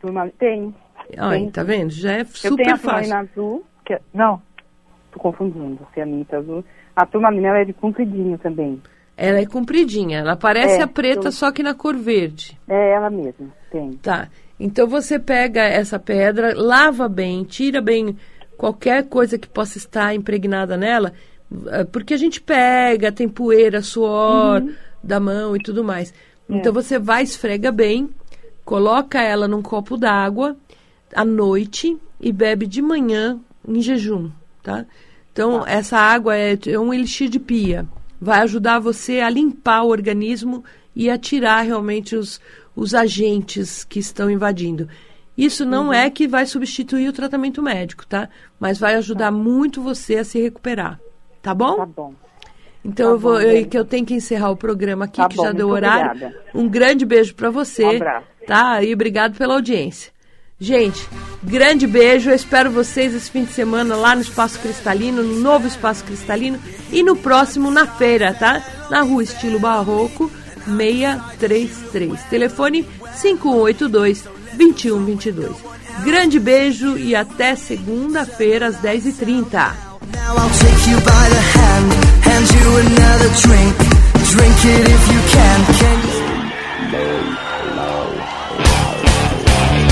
Turma, 0.06 0.30
tem. 0.38 0.74
Tem. 1.10 1.50
tá 1.50 1.62
vendo? 1.62 1.90
Já 1.90 2.12
é 2.12 2.20
Eu 2.20 2.24
tenho 2.26 2.36
super 2.48 2.70
a 2.70 2.76
fácil. 2.76 3.14
azul. 3.16 3.64
Que 3.84 3.94
é- 3.94 4.00
não, 4.14 4.40
tô 5.12 5.18
confundindo. 5.18 5.78
Cianita 5.94 6.38
azul. 6.38 6.64
A 6.94 7.04
turmalina 7.04 7.48
ela 7.48 7.58
é 7.58 7.64
de 7.64 7.72
compridinho 7.72 8.38
também. 8.38 8.80
Ela 9.16 9.38
é 9.40 9.46
compridinha, 9.46 10.18
ela 10.18 10.36
parece 10.36 10.78
É, 10.78 10.82
a 10.82 10.86
preta, 10.86 11.28
eu- 11.28 11.32
só 11.32 11.50
que 11.50 11.62
na 11.62 11.74
cor 11.74 11.96
verde. 11.96 12.58
É 12.68 12.92
ela 12.92 13.08
mesma, 13.10 13.48
tem. 13.70 13.92
Tá. 13.94 14.28
Então 14.60 14.86
você 14.86 15.18
pega 15.18 15.62
essa 15.62 15.98
pedra, 15.98 16.52
lava 16.56 17.08
bem, 17.08 17.42
tira 17.44 17.80
bem 17.80 18.16
qualquer 18.56 19.04
coisa 19.08 19.38
que 19.38 19.48
possa 19.48 19.78
estar 19.78 20.14
impregnada 20.14 20.76
nela, 20.76 21.12
eh, 21.68 21.84
porque 21.84 22.14
a 22.14 22.16
gente 22.16 22.40
pega, 22.40 23.10
tem 23.12 23.28
poeira, 23.28 23.80
suor 23.82 24.62
Uhum. 24.62 24.74
da 25.02 25.18
mão 25.20 25.56
e 25.56 25.60
tudo 25.60 25.82
mais. 25.84 26.12
É. 26.50 26.54
Então 26.56 26.72
você 26.72 26.98
vai, 26.98 27.22
esfrega 27.22 27.70
bem, 27.72 28.08
coloca 28.66 29.22
ela 29.22 29.46
num 29.48 29.62
copo 29.62 29.96
d'água 29.96 30.56
à 31.14 31.24
noite 31.24 31.96
e 32.20 32.32
bebe 32.32 32.66
de 32.66 32.82
manhã 32.82 33.38
em 33.66 33.80
jejum, 33.80 34.28
tá? 34.62 34.84
Então 35.32 35.64
essa 35.66 35.96
água 35.96 36.36
é, 36.36 36.58
é 36.66 36.78
um 36.78 36.92
elixir 36.92 37.28
de 37.30 37.38
pia. 37.38 37.86
Vai 38.20 38.40
ajudar 38.40 38.80
você 38.80 39.20
a 39.20 39.30
limpar 39.30 39.82
o 39.84 39.88
organismo 39.88 40.64
e 40.94 41.08
a 41.08 41.16
tirar 41.16 41.60
realmente 41.62 42.16
os, 42.16 42.40
os 42.74 42.94
agentes 42.94 43.84
que 43.84 43.98
estão 44.00 44.30
invadindo. 44.30 44.88
Isso 45.36 45.64
não 45.64 45.92
é 45.92 46.08
que 46.10 46.26
vai 46.26 46.46
substituir 46.46 47.08
o 47.08 47.12
tratamento 47.12 47.62
médico, 47.62 48.06
tá? 48.06 48.28
Mas 48.58 48.78
vai 48.78 48.94
ajudar 48.94 49.30
muito 49.30 49.82
você 49.82 50.16
a 50.16 50.24
se 50.24 50.40
recuperar. 50.40 50.98
Tá 51.42 51.54
bom? 51.54 51.76
Tá 51.76 51.86
bom. 51.86 52.14
Então 52.82 53.06
Tá 53.08 53.12
eu 53.12 53.18
vou, 53.18 53.32
bom, 53.34 53.40
eu, 53.40 53.66
que 53.66 53.76
eu 53.78 53.84
tenho 53.84 54.06
que 54.06 54.14
encerrar 54.14 54.50
o 54.50 54.56
programa 54.56 55.04
aqui, 55.04 55.18
Tá 55.18 55.28
que 55.28 55.36
bom, 55.36 55.42
já 55.42 55.52
deu 55.52 55.68
horário. 55.68 56.10
obrigada. 56.10 56.42
Um 56.54 56.66
grande 56.68 57.04
beijo 57.04 57.34
para 57.34 57.50
você. 57.50 57.84
Um 57.84 57.96
abraço. 57.96 58.26
Tá? 58.46 58.82
E 58.82 58.94
obrigado 58.94 59.36
pela 59.36 59.54
audiência. 59.54 60.12
Gente, 60.58 61.06
grande 61.42 61.86
beijo. 61.86 62.30
Eu 62.30 62.36
espero 62.36 62.70
vocês 62.70 63.14
esse 63.14 63.30
fim 63.30 63.44
de 63.44 63.52
semana 63.52 63.94
lá 63.94 64.14
no 64.14 64.22
Espaço 64.22 64.58
Cristalino, 64.58 65.22
no 65.22 65.40
novo 65.40 65.66
Espaço 65.66 66.04
Cristalino 66.04 66.58
e 66.90 67.02
no 67.02 67.14
próximo 67.16 67.70
na 67.70 67.86
feira, 67.86 68.32
tá? 68.32 68.62
Na 68.90 69.02
rua 69.02 69.22
Estilo 69.22 69.58
Barroco 69.58 70.30
633. 70.64 72.22
Telefone 72.30 72.86
5182 73.16 74.24
2122. 74.54 75.56
Grande 76.04 76.38
beijo 76.38 76.96
e 76.96 77.14
até 77.14 77.54
segunda-feira 77.54 78.66
às 78.68 78.76
10h30. 78.76 79.74
Now 80.12 80.36